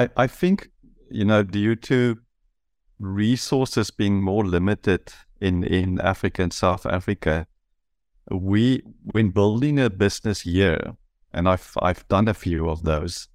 I, 0.00 0.08
I 0.16 0.26
think, 0.26 0.70
you 1.10 1.26
know, 1.26 1.42
due 1.42 1.76
to 1.76 2.16
resources 2.98 3.90
being 3.90 4.22
more 4.22 4.44
limited 4.46 5.12
in, 5.40 5.62
in 5.64 6.00
Africa 6.00 6.42
and 6.42 6.52
South 6.52 6.86
Africa, 6.86 7.46
we 8.30 8.82
when 9.12 9.30
building 9.30 9.78
a 9.78 9.90
business 9.90 10.42
here, 10.42 10.96
and 11.34 11.48
I've 11.48 11.72
I've 11.82 12.06
done 12.08 12.28
a 12.28 12.34
few 12.34 12.70
of 12.70 12.84
those, 12.84 13.28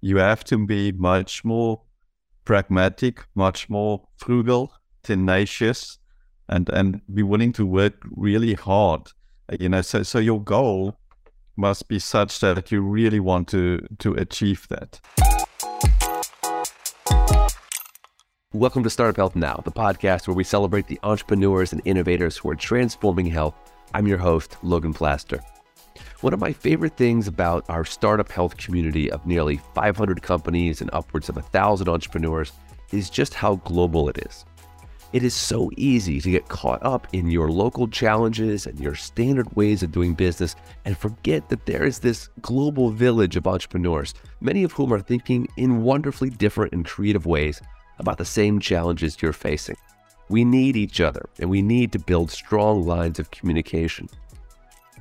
you 0.00 0.16
have 0.16 0.44
to 0.44 0.66
be 0.66 0.92
much 0.92 1.44
more 1.44 1.82
pragmatic, 2.44 3.24
much 3.34 3.70
more 3.70 4.08
frugal, 4.16 4.72
tenacious, 5.02 5.98
and 6.48 6.68
and 6.70 7.00
be 7.14 7.22
willing 7.22 7.52
to 7.52 7.64
work 7.64 7.94
really 8.10 8.54
hard. 8.54 9.12
You 9.60 9.68
know, 9.68 9.82
so 9.82 10.02
so 10.02 10.18
your 10.18 10.42
goal 10.42 10.98
must 11.56 11.88
be 11.88 11.98
such 11.98 12.40
that 12.40 12.72
you 12.72 12.82
really 12.82 13.20
want 13.20 13.48
to 13.48 13.86
to 13.98 14.14
achieve 14.14 14.66
that. 14.68 15.00
Welcome 18.52 18.82
to 18.82 18.90
Startup 18.90 19.16
Health 19.16 19.36
Now, 19.36 19.62
the 19.64 19.70
podcast 19.70 20.26
where 20.26 20.34
we 20.34 20.42
celebrate 20.42 20.88
the 20.88 20.98
entrepreneurs 21.04 21.72
and 21.72 21.80
innovators 21.84 22.36
who 22.36 22.50
are 22.50 22.56
transforming 22.56 23.26
health. 23.26 23.54
I'm 23.94 24.08
your 24.08 24.18
host, 24.18 24.56
Logan 24.62 24.92
Plaster. 24.92 25.40
One 26.20 26.34
of 26.34 26.40
my 26.40 26.52
favorite 26.52 26.96
things 26.96 27.28
about 27.28 27.64
our 27.68 27.84
startup 27.84 28.30
health 28.30 28.56
community 28.56 29.10
of 29.10 29.24
nearly 29.24 29.60
500 29.74 30.20
companies 30.20 30.80
and 30.80 30.90
upwards 30.92 31.28
of 31.28 31.36
1,000 31.36 31.88
entrepreneurs 31.88 32.52
is 32.92 33.08
just 33.08 33.34
how 33.34 33.54
global 33.54 34.08
it 34.08 34.18
is. 34.18 34.44
It 35.12 35.24
is 35.24 35.34
so 35.34 35.72
easy 35.76 36.20
to 36.20 36.30
get 36.30 36.46
caught 36.46 36.80
up 36.84 37.08
in 37.12 37.32
your 37.32 37.50
local 37.50 37.88
challenges 37.88 38.66
and 38.66 38.78
your 38.78 38.94
standard 38.94 39.56
ways 39.56 39.82
of 39.82 39.90
doing 39.90 40.14
business 40.14 40.54
and 40.84 40.96
forget 40.96 41.48
that 41.48 41.66
there 41.66 41.84
is 41.84 41.98
this 41.98 42.28
global 42.42 42.90
village 42.90 43.34
of 43.34 43.48
entrepreneurs, 43.48 44.14
many 44.40 44.62
of 44.62 44.70
whom 44.70 44.92
are 44.92 45.00
thinking 45.00 45.48
in 45.56 45.82
wonderfully 45.82 46.30
different 46.30 46.72
and 46.72 46.86
creative 46.86 47.26
ways 47.26 47.60
about 47.98 48.18
the 48.18 48.24
same 48.24 48.60
challenges 48.60 49.20
you're 49.20 49.32
facing. 49.32 49.76
We 50.28 50.44
need 50.44 50.76
each 50.76 51.00
other 51.00 51.28
and 51.40 51.50
we 51.50 51.60
need 51.60 51.90
to 51.90 51.98
build 51.98 52.30
strong 52.30 52.86
lines 52.86 53.18
of 53.18 53.32
communication. 53.32 54.08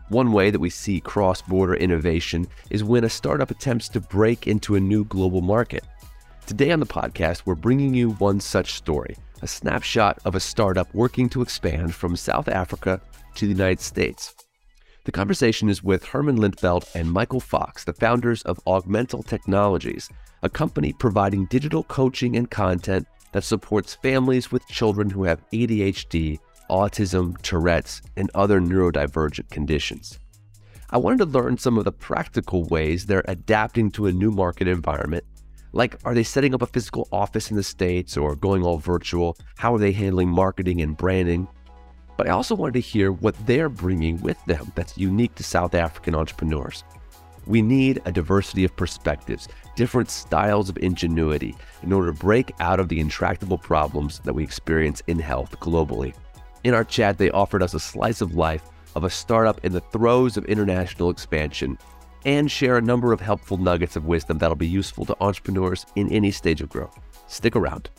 One 0.08 0.32
way 0.32 0.50
that 0.50 0.60
we 0.60 0.72
see 0.72 1.00
cross 1.00 1.44
border 1.44 1.76
innovation 1.76 2.48
is 2.72 2.84
when 2.84 3.04
a 3.04 3.10
startup 3.10 3.52
attempts 3.52 3.90
to 3.90 4.02
break 4.02 4.48
into 4.48 4.74
a 4.74 4.80
new 4.80 5.06
global 5.06 5.42
market. 5.42 5.84
Today 6.48 6.72
on 6.72 6.80
the 6.80 6.88
podcast, 6.88 7.44
we're 7.46 7.54
bringing 7.54 7.94
you 7.94 8.14
one 8.14 8.40
such 8.40 8.74
story 8.74 9.16
a 9.42 9.48
snapshot 9.48 10.20
of 10.26 10.36
a 10.36 10.40
startup 10.40 10.94
working 10.94 11.30
to 11.30 11.42
expand 11.42 11.96
from 11.96 12.16
South 12.16 12.48
Africa 12.48 13.02
to 13.36 13.46
the 13.46 13.52
United 13.52 13.82
States. 13.82 14.36
The 15.06 15.12
conversation 15.12 15.70
is 15.70 15.84
with 15.84 16.06
Herman 16.06 16.38
Lintvelt 16.38 16.94
and 16.94 17.12
Michael 17.12 17.40
Fox, 17.40 17.84
the 17.84 17.94
founders 17.94 18.42
of 18.44 18.60
Augmental 18.68 19.24
Technologies, 19.24 20.10
a 20.44 20.50
company 20.50 20.94
providing 20.94 21.46
digital 21.46 21.84
coaching 21.84 22.36
and 22.36 22.50
content 22.50 23.08
that 23.32 23.44
supports 23.44 23.96
families 23.96 24.52
with 24.52 24.68
children 24.68 25.10
who 25.10 25.24
have 25.24 25.42
ADHD, 25.52 26.38
autism, 26.70 27.40
Tourette's, 27.42 28.02
and 28.18 28.30
other 28.36 28.60
neurodivergent 28.60 29.50
conditions. 29.50 30.20
I 30.92 30.98
wanted 30.98 31.20
to 31.20 31.26
learn 31.26 31.58
some 31.58 31.78
of 31.78 31.86
the 31.86 31.92
practical 31.92 32.64
ways 32.66 33.06
they're 33.06 33.26
adapting 33.28 33.92
to 33.92 34.08
a 34.08 34.12
new 34.12 34.32
market 34.32 34.68
environment. 34.68 35.24
Like, 35.72 35.98
are 36.04 36.16
they 36.16 36.24
setting 36.24 36.56
up 36.56 36.64
a 36.64 36.68
physical 36.68 37.08
office 37.12 37.52
in 37.52 37.58
the 37.58 37.64
States 37.64 38.18
or 38.18 38.36
going 38.36 38.64
all 38.64 38.78
virtual? 38.78 39.38
How 39.58 39.76
are 39.76 39.80
they 39.80 39.92
handling 39.92 40.30
marketing 40.30 40.82
and 40.82 40.98
branding? 40.98 41.48
But 42.18 42.28
I 42.28 42.32
also 42.32 42.56
wanted 42.56 42.74
to 42.74 42.80
hear 42.80 43.12
what 43.12 43.36
they're 43.46 43.70
bringing 43.70 44.20
with 44.22 44.44
them 44.46 44.72
that's 44.76 44.98
unique 44.98 45.36
to 45.36 45.44
South 45.44 45.76
African 45.76 46.16
entrepreneurs. 46.16 46.84
We 47.46 47.62
need 47.62 48.02
a 48.06 48.12
diversity 48.12 48.64
of 48.66 48.76
perspectives, 48.76 49.48
different 49.76 50.10
styles 50.10 50.70
of 50.70 50.78
ingenuity 50.80 51.56
in 51.84 51.94
order 51.94 52.12
to 52.12 52.20
break 52.20 52.52
out 52.60 52.80
of 52.80 52.90
the 52.90 53.00
intractable 53.00 53.58
problems 53.58 54.20
that 54.20 54.34
we 54.34 54.44
experience 54.44 55.02
in 55.08 55.20
health 55.20 55.60
globally. 55.60 56.14
In 56.64 56.74
our 56.74 56.84
chat, 56.84 57.18
they 57.18 57.32
offered 57.32 57.64
us 57.64 57.74
a 57.74 57.80
slice 57.80 58.22
of 58.22 58.36
life 58.36 58.64
of 58.96 59.04
a 59.04 59.10
startup 59.10 59.64
in 59.64 59.72
the 59.72 59.82
throes 59.82 60.36
of 60.36 60.46
international 60.46 61.10
expansion 61.10 61.78
and 62.26 62.50
share 62.50 62.78
a 62.78 62.82
number 62.82 63.14
of 63.14 63.22
helpful 63.22 63.58
nuggets 63.58 63.96
of 63.96 64.06
wisdom 64.06 64.38
that'll 64.38 64.56
be 64.56 64.68
useful 64.68 65.06
to 65.06 65.16
entrepreneurs 65.22 65.86
in 65.96 66.12
any 66.12 66.32
stage 66.32 66.62
of 66.62 66.70
growth. 66.70 67.00
Stick 67.28 67.56
around. 67.56 67.90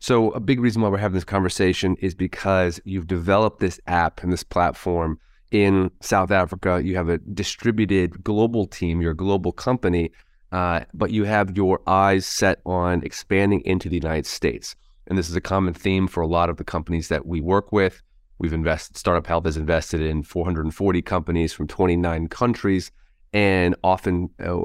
So, 0.00 0.30
a 0.30 0.40
big 0.40 0.60
reason 0.60 0.82
why 0.82 0.88
we're 0.88 0.98
having 0.98 1.16
this 1.16 1.24
conversation 1.24 1.96
is 2.00 2.14
because 2.14 2.80
you've 2.84 3.08
developed 3.08 3.58
this 3.58 3.80
app 3.88 4.22
and 4.22 4.32
this 4.32 4.44
platform 4.44 5.18
in 5.50 5.90
South 6.00 6.30
Africa. 6.30 6.80
You 6.84 6.94
have 6.96 7.08
a 7.08 7.18
distributed 7.18 8.22
global 8.22 8.66
team, 8.66 9.00
you're 9.00 9.12
a 9.12 9.16
global 9.16 9.50
company, 9.50 10.12
uh, 10.52 10.80
but 10.94 11.10
you 11.10 11.24
have 11.24 11.56
your 11.56 11.80
eyes 11.88 12.24
set 12.24 12.60
on 12.64 13.02
expanding 13.02 13.62
into 13.62 13.88
the 13.88 13.96
United 13.96 14.26
States. 14.26 14.76
And 15.08 15.18
this 15.18 15.28
is 15.28 15.36
a 15.36 15.40
common 15.40 15.74
theme 15.74 16.06
for 16.06 16.20
a 16.20 16.26
lot 16.26 16.50
of 16.50 16.56
the 16.56 16.64
companies 16.64 17.08
that 17.08 17.26
we 17.26 17.40
work 17.40 17.72
with. 17.72 18.02
We've 18.38 18.52
invested, 18.52 18.96
Startup 18.96 19.26
Health 19.26 19.44
has 19.44 19.56
invested 19.56 20.00
in 20.00 20.22
440 20.22 21.02
companies 21.02 21.52
from 21.52 21.66
29 21.66 22.28
countries. 22.28 22.90
And 23.32 23.74
often 23.82 24.30
uh, 24.44 24.58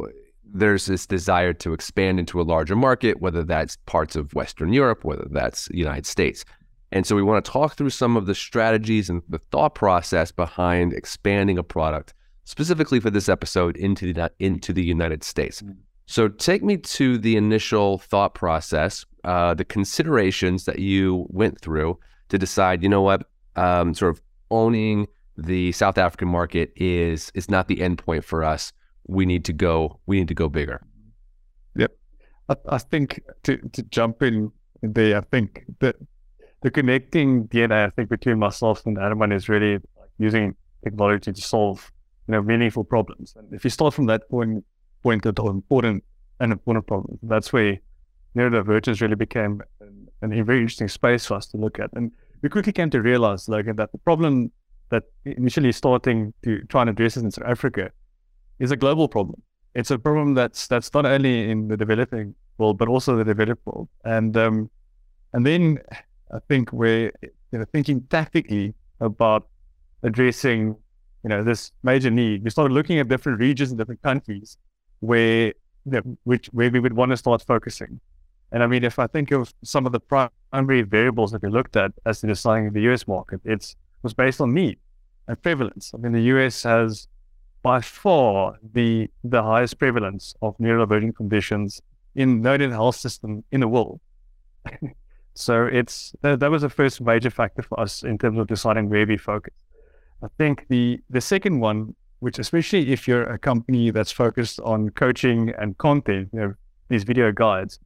there's 0.44 0.86
this 0.86 1.06
desire 1.06 1.54
to 1.54 1.74
expand 1.74 2.20
into 2.20 2.42
a 2.42 2.44
larger 2.44 2.76
market, 2.76 3.22
whether 3.22 3.44
that's 3.44 3.78
parts 3.86 4.16
of 4.16 4.34
Western 4.34 4.74
Europe, 4.74 5.04
whether 5.04 5.28
that's 5.30 5.68
the 5.68 5.78
United 5.78 6.06
States. 6.06 6.44
And 6.92 7.08
so 7.08 7.16
we 7.16 7.24
want 7.24 7.44
to 7.44 7.52
talk 7.52 7.76
through 7.76 7.92
some 7.92 8.18
of 8.18 8.26
the 8.26 8.36
strategies 8.36 9.10
and 9.10 9.22
the 9.30 9.40
thought 9.40 9.76
process 9.76 10.32
behind 10.32 10.94
expanding 10.94 11.58
a 11.58 11.64
product 11.64 12.14
specifically 12.44 13.00
for 13.00 13.10
this 13.10 13.30
episode 13.30 13.78
into 13.78 14.12
the 14.12 14.32
into 14.40 14.74
the 14.74 14.84
United 14.84 15.24
States. 15.24 15.62
Mm-hmm. 15.62 15.74
So 16.08 16.28
take 16.28 16.62
me 16.64 16.76
to 16.78 17.18
the 17.18 17.38
initial 17.38 18.00
thought 18.00 18.34
process, 18.34 19.06
uh, 19.24 19.54
the 19.54 19.64
considerations 19.64 20.66
that 20.66 20.80
you 20.80 21.26
went 21.30 21.62
through 21.62 21.98
to 22.28 22.38
decide. 22.38 22.84
You 22.84 22.90
know 22.90 23.02
what, 23.02 23.30
um, 23.56 23.94
sort 23.94 24.12
of 24.12 24.22
owning 24.50 25.08
the 25.38 25.72
South 25.72 25.98
African 25.98 26.28
market 26.28 26.72
is 26.76 27.32
is 27.34 27.50
not 27.50 27.68
the 27.68 27.82
end 27.82 27.98
point 27.98 28.24
for 28.24 28.44
us. 28.44 28.74
We 29.08 29.26
need 29.26 29.46
to 29.46 29.54
go. 29.54 30.00
We 30.06 30.20
need 30.20 30.28
to 30.28 30.36
go 30.36 30.50
bigger. 30.50 30.82
Yep, 31.76 31.92
I, 32.50 32.56
I 32.70 32.78
think 32.78 33.22
to 33.44 33.58
to 33.58 33.84
jump 33.84 34.22
in 34.22 34.52
there, 34.82 35.18
I 35.18 35.22
think 35.22 35.66
that 35.80 35.96
the 36.62 36.72
connecting 36.72 37.48
DNA, 37.48 37.88
I 37.88 37.90
think, 37.90 38.10
between 38.10 38.40
myself 38.40 38.86
and 38.86 38.98
Herman 38.98 39.32
is 39.32 39.50
really 39.50 39.80
using 40.20 40.56
technology 40.84 41.34
to 41.34 41.42
solve, 41.42 41.92
you 42.28 42.34
know, 42.34 42.42
meaningful 42.42 42.84
problems. 42.84 43.34
And 43.36 43.52
if 43.54 43.64
you 43.64 43.70
start 43.70 43.94
from 43.94 44.06
that 44.08 44.30
point, 44.30 44.64
point 45.02 45.26
all 45.40 45.50
important 45.50 46.04
and 46.40 46.52
important 46.52 46.86
problems, 46.86 47.20
that's 47.24 47.52
where 47.52 47.80
neurodivergence 48.36 49.02
really 49.02 49.16
became 49.16 49.62
an, 49.80 50.08
an, 50.22 50.46
very 50.46 50.60
interesting 50.60 50.88
space 50.88 51.26
for 51.26 51.34
us 51.36 51.48
to 51.48 51.58
look 51.58 51.80
at. 51.80 51.90
And 51.94 52.12
we 52.42 52.50
quickly 52.50 52.74
came 52.74 52.90
to 52.90 53.02
realize, 53.02 53.48
like, 53.48 53.66
that 53.76 53.92
the 53.92 53.98
problem 54.00 54.52
that 54.90 55.04
initially 55.26 55.72
starting 55.72 56.34
to 56.44 56.64
try 56.66 56.82
and 56.82 56.90
address 56.90 57.18
in 57.18 57.32
South 57.32 57.48
Africa 57.48 57.92
is 58.60 58.72
a 58.72 58.76
global 58.78 59.08
problem. 59.08 59.42
It's 59.74 59.90
a 59.90 59.98
problem 59.98 60.34
that's 60.34 60.68
that's 60.68 60.94
not 60.94 61.06
only 61.06 61.50
in 61.50 61.68
the 61.70 61.78
developing 61.78 62.36
world 62.58 62.78
but 62.78 62.88
also 62.88 63.16
the 63.16 63.24
developed 63.24 63.66
world. 63.66 63.88
And 64.04 64.36
um, 64.38 64.70
and 65.34 65.46
then 65.46 65.80
I 66.34 66.40
think 66.50 66.72
we're 66.74 67.12
you 67.22 67.60
know, 67.60 67.66
thinking 67.72 68.02
tactically 68.10 68.74
about 69.00 69.48
addressing 70.04 70.76
you 71.24 71.30
know 71.30 71.44
this 71.44 71.72
major 71.84 72.12
need. 72.12 72.44
We 72.44 72.50
started 72.50 72.74
looking 72.74 73.00
at 73.00 73.08
different 73.08 73.40
regions 73.40 73.72
and 73.72 73.78
different 73.78 74.02
countries 74.02 74.58
where 75.00 75.48
you 75.86 75.92
know, 75.92 76.02
which 76.24 76.48
where 76.48 76.70
we 76.70 76.80
would 76.80 76.94
want 76.94 77.12
to 77.12 77.18
start 77.18 77.42
focusing. 77.42 78.00
And 78.52 78.62
I 78.62 78.68
mean, 78.68 78.84
if 78.84 79.00
I 79.00 79.08
think 79.08 79.32
of 79.32 79.54
some 79.64 79.86
of 79.86 79.94
the 79.94 80.02
primary 80.52 80.82
variables 80.82 81.32
that 81.32 81.42
we 81.42 81.50
looked 81.50 81.76
at 81.76 81.92
as 82.06 82.24
in 82.24 82.30
deciding 82.30 82.72
the 82.74 82.82
US 82.92 83.08
market, 83.08 83.42
it 83.44 83.76
was 84.04 84.14
based 84.14 84.42
on 84.42 84.54
need 84.54 84.78
and 85.28 85.42
prevalence. 85.42 85.92
I 85.94 85.98
mean, 85.98 86.12
the 86.12 86.24
US 86.36 86.64
has 86.64 87.08
by 87.64 87.80
far 87.82 88.58
the 88.74 89.10
the 89.24 89.44
highest 89.44 89.78
prevalence 89.78 90.34
of 90.42 90.58
neurodivergent 90.58 91.16
conditions 91.16 91.82
in 92.16 92.42
known 92.42 92.72
health 92.72 92.96
system 92.96 93.44
in 93.52 93.60
the 93.62 93.68
world. 93.68 94.00
So 95.34 95.66
it's 95.66 96.14
that, 96.22 96.40
that 96.42 96.52
was 96.52 96.62
the 96.62 96.70
first 96.70 97.02
major 97.02 97.30
factor 97.30 97.62
for 97.62 97.80
us 97.80 98.04
in 98.04 98.18
terms 98.18 98.38
of 98.38 98.48
deciding 98.48 98.90
where 98.90 99.08
we 99.08 99.18
focus. 99.18 99.54
I 100.22 100.28
think 100.38 100.68
the 100.68 101.00
the 101.10 101.22
second 101.22 101.60
one, 101.60 101.96
which 102.20 102.38
especially 102.38 102.92
if 102.92 103.08
you're 103.08 103.24
a 103.24 103.40
company 103.40 103.92
that's 103.92 104.12
focused 104.12 104.60
on 104.60 104.90
coaching 104.90 105.54
and 105.58 105.78
content, 105.78 106.30
you 106.34 106.40
know, 106.40 106.54
these 106.90 107.04
video 107.04 107.32
guides, 107.32 107.80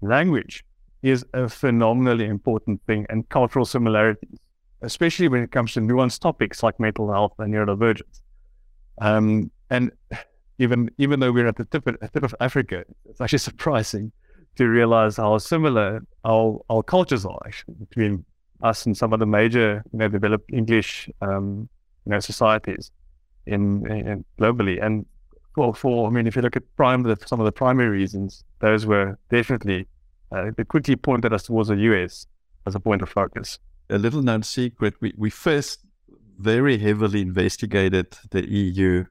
language 0.00 0.64
is 1.02 1.24
a 1.34 1.48
phenomenally 1.48 2.26
important 2.26 2.80
thing 2.86 3.06
and 3.08 3.28
cultural 3.28 3.64
similarities, 3.64 4.38
especially 4.82 5.28
when 5.28 5.42
it 5.42 5.50
comes 5.50 5.72
to 5.74 5.80
nuanced 5.80 6.20
topics 6.20 6.62
like 6.62 6.78
mental 6.78 7.10
health 7.12 7.32
and 7.38 7.52
neurodivergence. 7.52 8.20
Um, 9.00 9.50
and 9.70 9.90
even 10.58 10.90
even 10.98 11.20
though 11.20 11.32
we're 11.32 11.48
at 11.48 11.56
the 11.56 11.64
tip 11.64 11.86
of, 11.86 11.96
tip 12.12 12.22
of 12.22 12.34
Africa, 12.40 12.84
it's 13.08 13.20
actually 13.20 13.38
surprising 13.50 14.12
to 14.56 14.68
realize 14.68 15.16
how 15.16 15.38
similar 15.38 16.04
our, 16.24 16.60
our 16.68 16.82
cultures 16.82 17.24
are 17.24 17.38
actually 17.46 17.74
between 17.74 18.24
us 18.62 18.86
and 18.86 18.96
some 18.96 19.12
of 19.12 19.18
the 19.18 19.26
major, 19.26 19.82
you 19.92 19.98
know, 19.98 20.08
developed 20.08 20.50
English, 20.52 21.08
um, 21.20 21.68
you 22.04 22.10
know, 22.10 22.20
societies 22.20 22.90
in, 23.46 23.90
in 23.90 24.24
globally. 24.38 24.82
And 24.84 25.06
for, 25.54 25.74
for 25.74 26.06
I 26.06 26.10
mean, 26.10 26.26
if 26.26 26.36
you 26.36 26.42
look 26.42 26.56
at 26.56 26.62
prime, 26.76 27.02
the, 27.02 27.16
some 27.26 27.40
of 27.40 27.44
the 27.46 27.52
primary 27.52 27.88
reasons, 27.88 28.44
those 28.60 28.86
were 28.86 29.18
definitely 29.30 29.86
uh, 30.34 30.50
they 30.56 30.64
quickly 30.64 30.96
pointed 30.96 31.32
us 31.32 31.44
towards 31.44 31.68
the 31.68 31.76
US 31.76 32.26
as 32.66 32.74
a 32.74 32.80
point 32.80 33.02
of 33.02 33.08
focus. 33.08 33.58
A 33.90 33.98
little 33.98 34.22
known 34.22 34.42
secret: 34.42 34.94
we 35.00 35.12
we 35.16 35.30
first 35.30 35.80
very 36.38 36.78
heavily 36.78 37.20
investigated 37.20 38.16
the 38.30 38.48
EU 38.48 39.04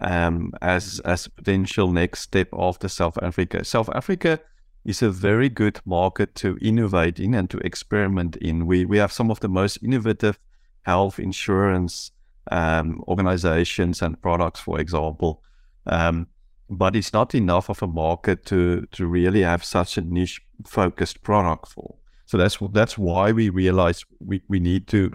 um, 0.00 0.52
as 0.62 1.00
as 1.00 1.26
a 1.26 1.30
potential 1.30 1.90
next 1.92 2.20
step 2.20 2.48
after 2.52 2.88
South 2.88 3.18
Africa. 3.22 3.64
South 3.64 3.90
Africa 3.94 4.40
is 4.84 5.02
a 5.02 5.10
very 5.10 5.48
good 5.48 5.80
market 5.84 6.34
to 6.34 6.56
innovate 6.62 7.20
in 7.20 7.34
and 7.34 7.50
to 7.50 7.58
experiment 7.58 8.36
in. 8.36 8.66
We 8.66 8.84
we 8.84 8.98
have 8.98 9.12
some 9.12 9.30
of 9.30 9.40
the 9.40 9.48
most 9.48 9.78
innovative 9.82 10.38
health 10.82 11.18
insurance 11.18 12.12
um, 12.50 13.02
organizations 13.06 14.02
and 14.02 14.20
products, 14.20 14.60
for 14.60 14.80
example. 14.80 15.42
Um, 15.86 16.28
but 16.68 16.94
it's 16.94 17.12
not 17.12 17.34
enough 17.34 17.68
of 17.68 17.82
a 17.82 17.86
market 17.86 18.46
to 18.46 18.86
to 18.92 19.06
really 19.06 19.42
have 19.42 19.64
such 19.64 19.98
a 19.98 20.02
niche 20.02 20.40
focused 20.66 21.22
product 21.22 21.68
for. 21.68 21.96
So 22.26 22.38
that's 22.38 22.58
that's 22.72 22.96
why 22.96 23.32
we 23.32 23.48
realized 23.48 24.04
we, 24.20 24.42
we 24.48 24.60
need 24.60 24.86
to 24.88 25.10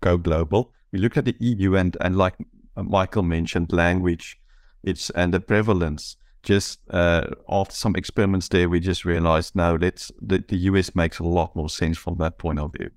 go 0.00 0.16
global. 0.16 0.72
We 0.92 0.98
looked 0.98 1.16
at 1.16 1.26
the 1.26 1.36
EU 1.38 1.76
and 1.76 1.96
and 2.00 2.16
like 2.16 2.34
Michael 2.76 3.22
mentioned, 3.22 3.72
language, 3.72 4.40
it's 4.82 5.10
and 5.10 5.32
the 5.32 5.40
prevalence. 5.40 6.16
Just 6.42 6.80
uh, 6.90 7.26
after 7.48 7.74
some 7.74 7.96
experiments 7.96 8.48
there, 8.48 8.68
we 8.68 8.78
just 8.78 9.06
realized 9.06 9.56
no, 9.56 9.76
let's 9.76 10.12
the, 10.20 10.44
the 10.46 10.56
US 10.70 10.94
makes 10.94 11.18
a 11.18 11.24
lot 11.24 11.56
more 11.56 11.70
sense 11.70 11.96
from 11.96 12.16
that 12.18 12.38
point 12.38 12.58
of 12.58 12.72
view. 12.72 12.90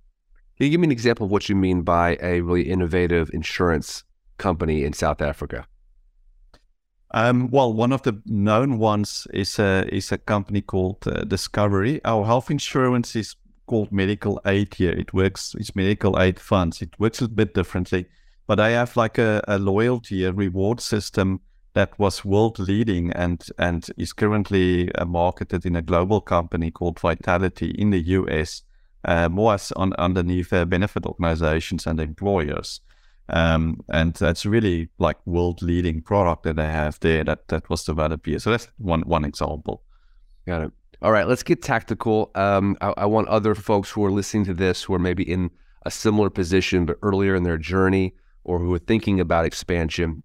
Can 0.57 0.65
you 0.65 0.69
give 0.71 0.79
me 0.81 0.87
an 0.87 0.91
example 0.91 1.25
of 1.25 1.31
what 1.31 1.47
you 1.47 1.55
mean 1.55 1.83
by 1.83 2.17
a 2.21 2.41
really 2.41 2.69
innovative 2.69 3.29
insurance 3.33 4.03
company 4.37 4.83
in 4.83 4.93
South 4.93 5.21
Africa? 5.21 5.67
Um, 7.11 7.49
well, 7.51 7.73
one 7.73 7.93
of 7.93 8.01
the 8.01 8.21
known 8.25 8.79
ones 8.79 9.27
is 9.33 9.59
a 9.59 9.87
is 9.93 10.11
a 10.11 10.17
company 10.17 10.61
called 10.61 11.07
uh, 11.07 11.23
Discovery. 11.23 12.01
Our 12.03 12.25
health 12.25 12.51
insurance 12.51 13.15
is 13.15 13.35
called 13.65 13.91
Medical 13.91 14.41
Aid 14.45 14.73
here. 14.73 14.91
It 14.91 15.13
works. 15.13 15.55
It's 15.57 15.75
Medical 15.75 16.19
Aid 16.19 16.39
funds. 16.39 16.81
It 16.81 16.99
works 16.99 17.21
a 17.21 17.27
bit 17.27 17.53
differently, 17.53 18.07
but 18.45 18.59
I 18.59 18.71
have 18.71 18.97
like 18.97 19.17
a, 19.17 19.41
a 19.47 19.57
loyalty, 19.57 20.25
a 20.25 20.33
reward 20.33 20.81
system 20.81 21.39
that 21.73 21.97
was 21.99 22.25
world 22.25 22.59
leading 22.59 23.11
and 23.13 23.45
and 23.57 23.87
is 23.97 24.11
currently 24.11 24.91
uh, 24.95 25.05
marketed 25.05 25.65
in 25.65 25.75
a 25.75 25.81
global 25.81 26.19
company 26.19 26.71
called 26.71 26.99
Vitality 26.99 27.69
in 27.77 27.91
the 27.91 28.01
US, 28.17 28.63
uh, 29.05 29.29
more 29.29 29.53
as 29.53 29.71
on, 29.73 29.93
underneath 29.93 30.51
uh, 30.51 30.65
benefit 30.65 31.05
organizations 31.05 31.87
and 31.87 32.01
employers. 32.01 32.81
Um, 33.29 33.81
and 33.89 34.13
that's 34.13 34.45
really 34.45 34.89
like 34.99 35.17
world 35.25 35.61
leading 35.61 36.01
product 36.01 36.43
that 36.43 36.55
they 36.55 36.65
have 36.65 36.99
there 37.01 37.23
that 37.25 37.49
that 37.49 37.69
was 37.69 37.83
developed 37.83 38.25
here. 38.25 38.39
So 38.39 38.51
that's 38.51 38.69
one 38.77 39.01
one 39.01 39.25
example. 39.25 39.83
Got 40.45 40.61
it. 40.63 40.71
All 41.01 41.11
right, 41.11 41.27
let's 41.27 41.43
get 41.43 41.61
tactical. 41.61 42.31
Um, 42.35 42.75
I, 42.81 42.93
I, 42.97 43.05
want 43.05 43.27
other 43.27 43.53
folks 43.53 43.91
who 43.91 44.03
are 44.03 44.11
listening 44.11 44.45
to 44.45 44.53
this 44.53 44.81
who 44.81 44.95
are 44.95 44.99
maybe 44.99 45.21
in 45.21 45.51
a 45.85 45.91
similar 45.91 46.31
position 46.31 46.87
but 46.87 46.97
earlier 47.03 47.35
in 47.35 47.43
their 47.43 47.57
journey 47.57 48.15
or 48.43 48.57
who 48.57 48.73
are 48.73 48.79
thinking 48.79 49.19
about 49.19 49.45
expansion 49.45 50.23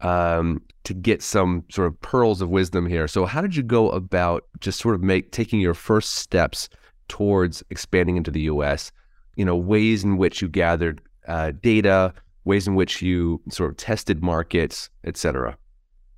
um, 0.00 0.62
to 0.84 0.94
get 0.94 1.22
some 1.22 1.64
sort 1.70 1.88
of 1.88 2.00
pearls 2.00 2.40
of 2.40 2.48
wisdom 2.48 2.86
here. 2.86 3.08
So, 3.08 3.26
how 3.26 3.40
did 3.40 3.56
you 3.56 3.62
go 3.62 3.90
about 3.90 4.44
just 4.60 4.80
sort 4.80 4.94
of 4.94 5.02
make 5.02 5.32
taking 5.32 5.60
your 5.60 5.74
first 5.74 6.14
steps 6.14 6.68
towards 7.08 7.62
expanding 7.70 8.16
into 8.16 8.30
the 8.30 8.42
U.S.? 8.42 8.92
You 9.36 9.44
know, 9.44 9.56
ways 9.56 10.04
in 10.04 10.16
which 10.16 10.40
you 10.40 10.48
gathered 10.48 11.00
uh, 11.26 11.52
data, 11.62 12.14
ways 12.44 12.66
in 12.66 12.74
which 12.74 13.02
you 13.02 13.40
sort 13.48 13.70
of 13.70 13.76
tested 13.76 14.22
markets, 14.22 14.90
etc. 15.04 15.56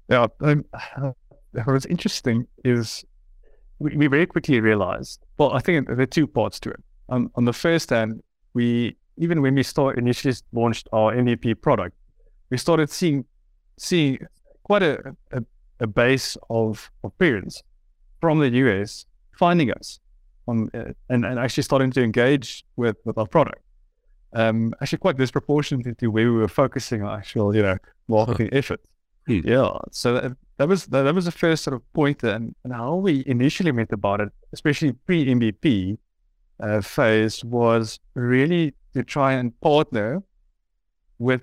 Yeah, 0.08 0.26
um, 0.40 0.64
what's 1.64 1.87
interesting 1.87 2.46
is 2.64 3.05
we, 3.78 3.96
we, 3.96 4.06
very 4.06 4.26
quickly 4.26 4.61
realized. 4.61 5.20
Well, 5.38 5.52
I 5.52 5.61
think 5.61 5.87
there 5.87 6.00
are 6.00 6.06
two 6.06 6.26
parts 6.26 6.61
to 6.61 6.70
it. 6.70 6.82
Um, 7.08 7.31
on 7.37 7.44
the 7.44 7.52
first 7.52 7.90
hand, 7.90 8.23
we 8.55 8.96
even 9.19 9.40
when 9.43 9.55
we 9.55 9.62
start 9.62 9.99
initially 9.99 10.34
launched 10.52 10.88
our 10.93 11.14
MVP 11.14 11.61
product, 11.62 11.96
we 12.50 12.58
started 12.58 12.90
seeing 12.90 13.25
seeing 13.79 14.19
quite 14.64 14.82
a, 14.82 15.17
a, 15.32 15.43
a 15.81 15.87
base 15.87 16.37
of, 16.50 16.90
of 17.05 17.17
parents 17.19 17.62
from 18.20 18.38
the 18.38 18.49
US 18.49 19.06
finding 19.38 19.70
us 19.70 20.00
on 20.49 20.70
uh, 20.75 20.93
and, 21.08 21.25
and 21.25 21.38
actually 21.38 21.62
starting 21.62 21.90
to 21.93 22.02
engage 22.02 22.64
with, 22.76 22.96
with 23.05 23.19
our 23.19 23.26
product 23.26 23.61
um, 24.32 24.75
actually 24.81 24.99
quite 24.99 25.17
disproportionately 25.17 25.94
to 25.94 26.08
where 26.08 26.31
we 26.32 26.38
were 26.38 26.49
focusing 26.49 27.02
our 27.02 27.19
actual, 27.19 27.55
you 27.55 27.62
know, 27.62 27.78
marketing 28.08 28.49
huh. 28.52 28.58
effort. 28.58 28.81
Hmm. 29.26 29.40
Yeah. 29.44 29.78
So 29.90 30.14
that, 30.14 30.37
that 30.58 30.69
was 30.69 30.87
that, 30.87 31.14
was 31.14 31.25
the 31.25 31.32
first 31.32 31.64
sort 31.64 31.75
of 31.75 31.93
point, 31.93 32.23
and, 32.23 32.55
and 32.64 32.73
how 32.73 32.96
we 32.96 33.25
initially 33.26 33.73
went 33.73 33.93
about 33.93 34.20
it, 34.20 34.31
especially 34.52 34.93
pre 34.93 35.26
MVP 35.26 35.99
uh, 36.61 36.81
phase, 36.81 37.44
was 37.44 37.99
really 38.14 38.75
to 38.94 39.02
try 39.02 39.32
and 39.32 39.58
partner 39.61 40.23
with 41.19 41.43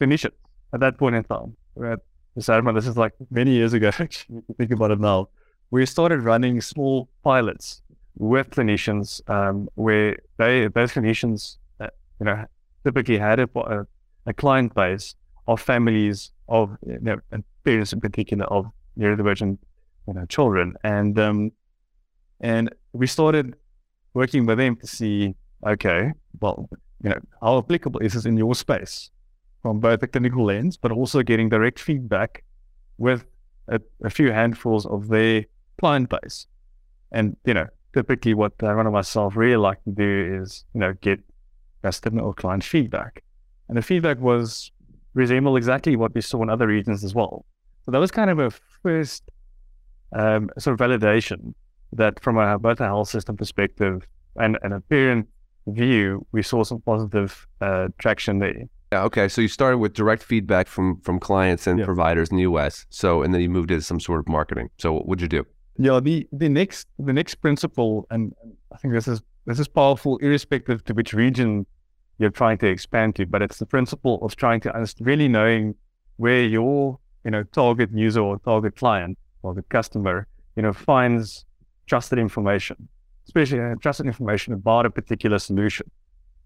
clinicians 0.00 0.32
at 0.72 0.80
that 0.80 0.98
point 0.98 1.16
in 1.16 1.24
time. 1.24 1.56
Right? 1.74 1.98
This 2.36 2.48
is 2.48 2.96
like 2.96 3.14
many 3.30 3.50
years 3.50 3.72
ago. 3.72 3.88
Actually, 3.98 4.42
think 4.56 4.70
about 4.70 4.92
it 4.92 5.00
now. 5.00 5.28
We 5.70 5.84
started 5.86 6.20
running 6.20 6.60
small 6.60 7.08
pilots 7.24 7.82
with 8.16 8.50
clinicians 8.50 9.28
um, 9.28 9.68
where 9.74 10.18
they 10.36 10.68
those 10.68 10.92
clinicians 10.92 11.56
you 12.20 12.26
know, 12.26 12.44
typically 12.84 13.18
had 13.18 13.40
a, 13.40 13.48
a 14.26 14.32
client 14.32 14.74
base 14.74 15.14
of 15.46 15.60
families 15.60 16.32
of 16.48 16.76
you 16.86 16.98
know, 17.00 17.16
and 17.32 17.44
parents 17.64 17.92
in 17.92 18.00
particular 18.00 18.44
of 18.46 18.66
neurodivergent 18.98 19.58
you 20.06 20.14
know 20.14 20.24
children, 20.26 20.74
and 20.84 21.18
um, 21.18 21.50
and 22.40 22.74
we 22.92 23.06
started 23.06 23.54
working 24.14 24.46
with 24.46 24.58
them 24.58 24.76
to 24.76 24.86
see, 24.86 25.34
okay, 25.66 26.12
well, 26.40 26.68
you 27.02 27.10
know, 27.10 27.20
how 27.40 27.58
applicable 27.58 28.00
is 28.00 28.14
this 28.14 28.24
in 28.24 28.36
your 28.36 28.54
space 28.54 29.10
from 29.62 29.80
both 29.80 30.02
a 30.02 30.06
clinical 30.06 30.44
lens, 30.44 30.76
but 30.76 30.92
also 30.92 31.22
getting 31.22 31.48
direct 31.48 31.78
feedback 31.78 32.44
with 32.98 33.24
a, 33.68 33.80
a 34.04 34.10
few 34.10 34.32
handfuls 34.32 34.86
of 34.86 35.08
their 35.08 35.44
client 35.80 36.08
base. 36.08 36.46
And, 37.12 37.36
you 37.44 37.54
know, 37.54 37.66
typically 37.94 38.34
what 38.34 38.52
I 38.62 38.72
run 38.72 38.90
myself 38.92 39.36
really 39.36 39.56
like 39.56 39.82
to 39.84 39.90
do 39.90 40.40
is, 40.42 40.64
you 40.74 40.80
know, 40.80 40.94
get 41.00 41.20
customer 41.88 42.22
or 42.22 42.32
client 42.34 42.64
feedback. 42.64 43.12
And 43.68 43.76
the 43.78 43.82
feedback 43.82 44.18
was 44.30 44.70
resemble 45.14 45.56
exactly 45.56 45.94
what 45.96 46.14
we 46.14 46.22
saw 46.30 46.42
in 46.42 46.48
other 46.50 46.66
regions 46.66 47.04
as 47.08 47.14
well. 47.14 47.34
So 47.84 47.92
that 47.92 47.98
was 47.98 48.10
kind 48.10 48.30
of 48.30 48.38
a 48.38 48.50
first 48.82 49.22
um, 50.22 50.42
sort 50.58 50.74
of 50.76 50.80
validation 50.86 51.54
that 51.92 52.14
from 52.24 52.36
a 52.38 52.58
both 52.58 52.80
a 52.80 52.84
health 52.84 53.08
system 53.08 53.36
perspective 53.36 54.06
and, 54.36 54.58
and 54.62 54.72
a 54.74 54.80
parent 54.80 55.26
view, 55.66 56.26
we 56.32 56.42
saw 56.42 56.64
some 56.64 56.80
positive 56.82 57.46
uh, 57.60 57.88
traction 57.98 58.38
there. 58.38 58.62
Yeah. 58.92 59.04
Okay. 59.04 59.28
So 59.28 59.40
you 59.40 59.48
started 59.48 59.78
with 59.78 59.92
direct 59.94 60.22
feedback 60.22 60.66
from 60.74 61.00
from 61.00 61.18
clients 61.18 61.66
and 61.66 61.78
yeah. 61.78 61.84
providers 61.84 62.30
in 62.30 62.36
the 62.36 62.46
U.S. 62.52 62.86
So 62.90 63.22
and 63.22 63.32
then 63.32 63.40
you 63.40 63.50
moved 63.50 63.70
into 63.70 63.84
some 63.84 64.00
sort 64.00 64.20
of 64.20 64.28
marketing. 64.28 64.68
So 64.78 64.92
what 64.92 65.06
would 65.08 65.20
you 65.20 65.28
do? 65.28 65.42
Yeah. 65.78 66.00
The 66.00 66.26
the 66.32 66.48
next 66.48 66.88
the 66.98 67.12
next 67.12 67.36
principle, 67.36 68.06
and 68.10 68.34
I 68.74 68.76
think 68.78 68.94
this 68.94 69.08
is 69.08 69.20
this 69.46 69.58
is 69.58 69.68
powerful, 69.68 70.18
irrespective 70.18 70.84
to 70.84 70.92
which 70.94 71.12
region 71.14 71.66
you're 72.18 72.30
trying 72.30 72.58
to 72.58 72.66
expand 72.66 73.16
to. 73.16 73.26
But 73.26 73.42
it's 73.42 73.58
the 73.58 73.66
principle 73.66 74.18
of 74.22 74.36
trying 74.36 74.60
to 74.60 74.86
really 75.00 75.28
knowing 75.28 75.74
where 76.16 76.42
your 76.42 76.98
you 77.24 77.30
know 77.30 77.42
target 77.44 77.90
user 77.92 78.20
or 78.20 78.38
target 78.40 78.76
client 78.76 79.18
or 79.42 79.54
the 79.54 79.62
customer 79.62 80.26
you 80.56 80.62
know 80.62 80.72
finds 80.72 81.44
trusted 81.86 82.18
information, 82.18 82.88
especially 83.26 83.60
uh, 83.60 83.74
trusted 83.80 84.06
information 84.06 84.52
about 84.52 84.86
a 84.86 84.90
particular 84.90 85.38
solution. 85.38 85.90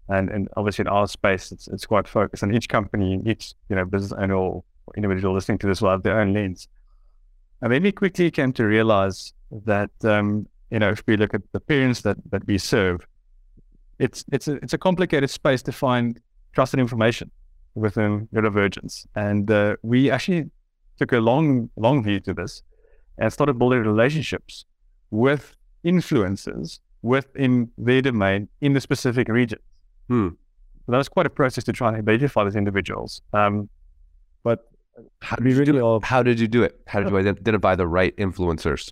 And 0.09 0.29
and 0.29 0.49
obviously 0.57 0.83
in 0.83 0.87
our 0.87 1.07
space, 1.07 1.51
it's 1.51 1.67
it's 1.67 1.85
quite 1.85 2.07
focused. 2.07 2.43
And 2.43 2.55
each 2.55 2.69
company, 2.69 3.21
each 3.25 3.53
you 3.69 3.75
know 3.75 3.85
business 3.85 4.13
owner 4.13 4.35
or 4.35 4.63
individual 4.95 5.33
listening 5.33 5.57
to 5.59 5.67
this 5.67 5.81
will 5.81 5.89
have 5.89 6.03
their 6.03 6.19
own 6.19 6.33
lens. 6.33 6.67
And 7.61 7.71
then 7.71 7.83
we 7.83 7.93
quickly 7.93 8.29
came 8.29 8.51
to 8.53 8.65
realize 8.65 9.33
that 9.65 9.91
um, 10.03 10.47
you 10.73 10.79
know, 10.79 10.89
if 10.89 11.03
we 11.05 11.15
look 11.17 11.35
at 11.35 11.43
the 11.51 11.59
parents 11.59 12.01
that, 12.01 12.17
that 12.31 12.47
we 12.47 12.57
serve, 12.57 13.05
it's 13.99 14.23
it's 14.31 14.47
a 14.47 14.55
it's 14.55 14.73
a 14.73 14.77
complicated 14.77 15.29
space 15.29 15.61
to 15.63 15.71
find 15.71 16.19
trusted 16.53 16.79
information 16.79 17.31
within 17.75 18.27
neurodivergence. 18.33 19.05
And 19.15 19.49
uh, 19.49 19.75
we 19.81 20.11
actually 20.11 20.49
took 20.97 21.11
a 21.11 21.19
long 21.19 21.69
long 21.75 22.03
view 22.03 22.19
to 22.21 22.33
this 22.33 22.63
and 23.17 23.31
started 23.31 23.57
building 23.59 23.81
relationships 23.81 24.65
with 25.11 25.55
influencers 25.85 26.79
within 27.01 27.69
their 27.77 28.01
domain 28.01 28.47
in 28.61 28.73
the 28.73 28.81
specific 28.81 29.27
region. 29.27 29.59
Hmm. 30.07 30.29
That 30.87 30.97
was 30.97 31.09
quite 31.09 31.25
a 31.25 31.29
process 31.29 31.63
to 31.65 31.73
try 31.73 31.89
and 31.89 31.97
identify 31.97 32.43
those 32.43 32.55
individuals. 32.55 33.21
Um, 33.31 33.69
but 34.43 34.69
how 35.21 35.37
did, 35.37 35.55
really 35.55 35.79
all... 35.79 36.01
how 36.01 36.23
did 36.23 36.39
you 36.39 36.47
do 36.47 36.63
it? 36.63 36.79
How 36.87 37.01
did 37.01 37.09
you 37.09 37.17
identify 37.37 37.75
the 37.75 37.87
right 37.87 38.15
influencers? 38.17 38.91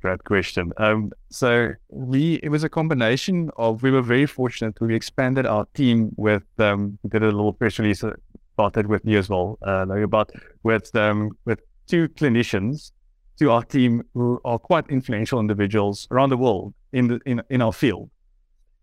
Great 0.00 0.24
question. 0.24 0.72
Um, 0.78 1.12
so 1.30 1.72
we 1.90 2.40
it 2.42 2.48
was 2.48 2.64
a 2.64 2.70
combination 2.70 3.50
of 3.56 3.82
we 3.82 3.90
were 3.90 4.00
very 4.00 4.26
fortunate. 4.26 4.80
We 4.80 4.94
expanded 4.94 5.44
our 5.44 5.66
team 5.74 6.12
with 6.16 6.42
um, 6.58 6.98
we 7.02 7.10
did 7.10 7.22
a 7.22 7.26
little 7.26 7.52
press 7.52 7.78
release 7.78 8.02
uh, 8.02 8.12
about 8.56 8.72
that 8.74 8.86
with 8.86 9.02
you 9.04 9.18
as 9.18 9.28
well, 9.28 9.58
uh, 9.66 9.86
about 9.88 10.30
with 10.62 10.94
um, 10.96 11.32
with 11.44 11.60
two 11.86 12.08
clinicians 12.08 12.92
to 13.38 13.50
our 13.50 13.62
team 13.62 14.02
who 14.14 14.40
are 14.44 14.58
quite 14.58 14.88
influential 14.88 15.38
individuals 15.38 16.08
around 16.10 16.30
the 16.30 16.36
world 16.38 16.72
in 16.92 17.08
the 17.08 17.20
in, 17.26 17.42
in 17.50 17.60
our 17.60 17.72
field, 17.72 18.08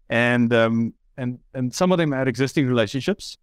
and 0.09 0.53
um, 0.53 0.93
and 1.17 1.39
and 1.55 1.73
some 1.73 1.91
of 1.91 1.97
them 1.97 2.11
had 2.11 2.27
existing 2.27 2.67
relationships 2.67 3.37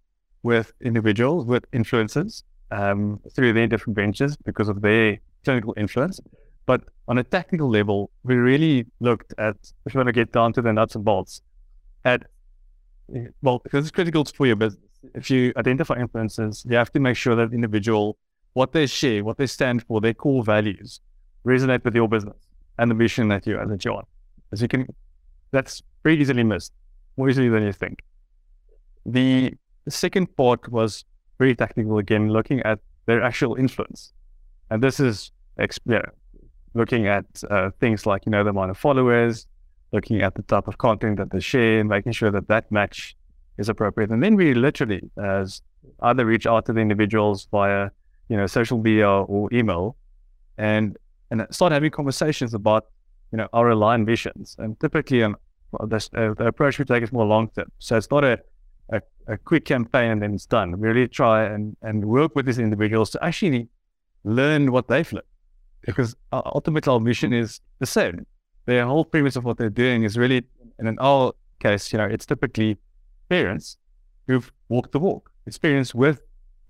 with 0.44 0.72
individuals 0.80 1.44
with 1.44 1.68
influencers 1.72 2.44
um, 2.70 3.20
through 3.34 3.52
their 3.52 3.66
different 3.66 3.96
ventures 3.96 4.36
because 4.44 4.68
of 4.68 4.80
their 4.80 5.18
clinical 5.42 5.74
influence. 5.76 6.20
But 6.66 6.82
on 7.08 7.18
a 7.18 7.24
technical 7.24 7.68
level, 7.68 8.10
we 8.22 8.36
really 8.36 8.86
looked 9.00 9.34
at 9.38 9.56
if 9.86 9.94
you 9.94 9.98
want 9.98 10.08
to 10.08 10.12
get 10.12 10.32
down 10.32 10.52
to 10.54 10.62
the 10.62 10.72
nuts 10.72 10.94
and 10.94 11.04
bolts, 11.04 11.42
at 12.04 12.24
well, 13.42 13.58
because 13.58 13.84
it's 13.84 13.90
critical 13.90 14.24
for 14.24 14.46
your 14.46 14.56
business. 14.56 14.82
If 15.14 15.30
you 15.30 15.52
identify 15.56 15.96
influencers, 15.96 16.64
you 16.68 16.76
have 16.76 16.90
to 16.92 17.00
make 17.00 17.16
sure 17.16 17.36
that 17.36 17.50
the 17.50 17.54
individual, 17.54 18.16
what 18.54 18.72
they 18.72 18.86
share, 18.86 19.22
what 19.22 19.36
they 19.36 19.46
stand 19.46 19.84
for, 19.86 20.00
their 20.00 20.14
core 20.14 20.42
values, 20.42 21.00
resonate 21.44 21.84
with 21.84 21.94
your 21.94 22.08
business 22.08 22.36
and 22.78 22.90
the 22.90 22.94
mission 22.94 23.28
that 23.28 23.46
you 23.46 23.60
that 23.66 23.84
you're 23.84 23.94
on. 23.94 24.04
As 24.52 24.62
you 24.62 24.68
can, 24.68 24.86
that's 25.50 25.82
very 26.02 26.18
easily 26.18 26.44
missed, 26.44 26.72
more 27.16 27.28
easily 27.28 27.48
than 27.48 27.62
you 27.64 27.72
think. 27.72 28.02
The, 29.04 29.52
second 29.90 30.34
part 30.36 30.70
was 30.70 31.04
very 31.38 31.54
technical 31.54 31.98
again, 31.98 32.30
looking 32.30 32.60
at 32.62 32.78
their 33.04 33.22
actual 33.22 33.56
influence, 33.56 34.14
and 34.70 34.82
this 34.82 34.98
is 34.98 35.30
know, 35.96 36.02
looking 36.74 37.06
at 37.06 37.24
uh, 37.50 37.70
things 37.80 38.06
like 38.06 38.26
you 38.26 38.30
know 38.30 38.44
the 38.44 38.50
amount 38.50 38.70
of 38.70 38.78
followers, 38.78 39.46
looking 39.92 40.22
at 40.22 40.34
the 40.34 40.42
type 40.42 40.68
of 40.68 40.78
content 40.78 41.16
that 41.18 41.30
they 41.30 41.40
share, 41.40 41.80
and 41.80 41.88
making 41.88 42.12
sure 42.12 42.30
that 42.30 42.48
that 42.48 42.70
match 42.70 43.16
is 43.58 43.68
appropriate. 43.68 44.10
And 44.10 44.22
then 44.22 44.36
we 44.36 44.54
literally 44.54 45.02
as 45.22 45.62
either 46.02 46.24
reach 46.24 46.46
out 46.46 46.66
to 46.66 46.72
the 46.72 46.80
individuals 46.80 47.48
via 47.50 47.90
you 48.28 48.36
know 48.36 48.46
social 48.46 48.78
media 48.78 49.08
or 49.08 49.48
email, 49.52 49.96
and 50.58 50.96
and 51.30 51.46
start 51.50 51.72
having 51.72 51.90
conversations 51.90 52.54
about 52.54 52.86
you 53.32 53.38
know 53.38 53.48
our 53.52 53.70
aligned 53.70 54.06
visions. 54.06 54.56
And 54.58 54.78
typically, 54.80 55.22
um, 55.22 55.36
this, 55.86 56.10
uh, 56.16 56.34
the 56.34 56.46
approach 56.46 56.78
we 56.78 56.84
take 56.84 57.02
is 57.02 57.12
more 57.12 57.24
long 57.24 57.48
term. 57.50 57.70
So 57.78 57.96
it's 57.96 58.10
not 58.10 58.24
a, 58.24 58.38
a, 58.92 59.00
a 59.26 59.36
quick 59.38 59.64
campaign 59.64 60.10
and 60.12 60.22
then 60.22 60.34
it's 60.34 60.46
done. 60.46 60.72
We 60.78 60.88
really 60.88 61.08
try 61.08 61.44
and 61.44 61.76
and 61.82 62.04
work 62.04 62.34
with 62.34 62.46
these 62.46 62.58
individuals 62.58 63.10
to 63.10 63.24
actually 63.24 63.68
learn 64.24 64.72
what 64.72 64.88
they've 64.88 65.12
learned, 65.12 65.33
because 65.84 66.16
ultimately 66.32 66.92
our 66.92 67.00
mission 67.00 67.32
is 67.32 67.60
the 67.78 67.86
same. 67.86 68.26
The 68.66 68.84
whole 68.84 69.04
premise 69.04 69.36
of 69.36 69.44
what 69.44 69.58
they're 69.58 69.70
doing 69.70 70.04
is 70.04 70.16
really, 70.16 70.42
and 70.78 70.88
in 70.88 70.98
our 70.98 71.32
case, 71.60 71.92
you 71.92 71.98
know, 71.98 72.06
it's 72.06 72.26
typically 72.26 72.78
parents 73.28 73.76
who've 74.26 74.50
walked 74.68 74.92
the 74.92 74.98
walk, 74.98 75.30
experience 75.46 75.94
with 75.94 76.20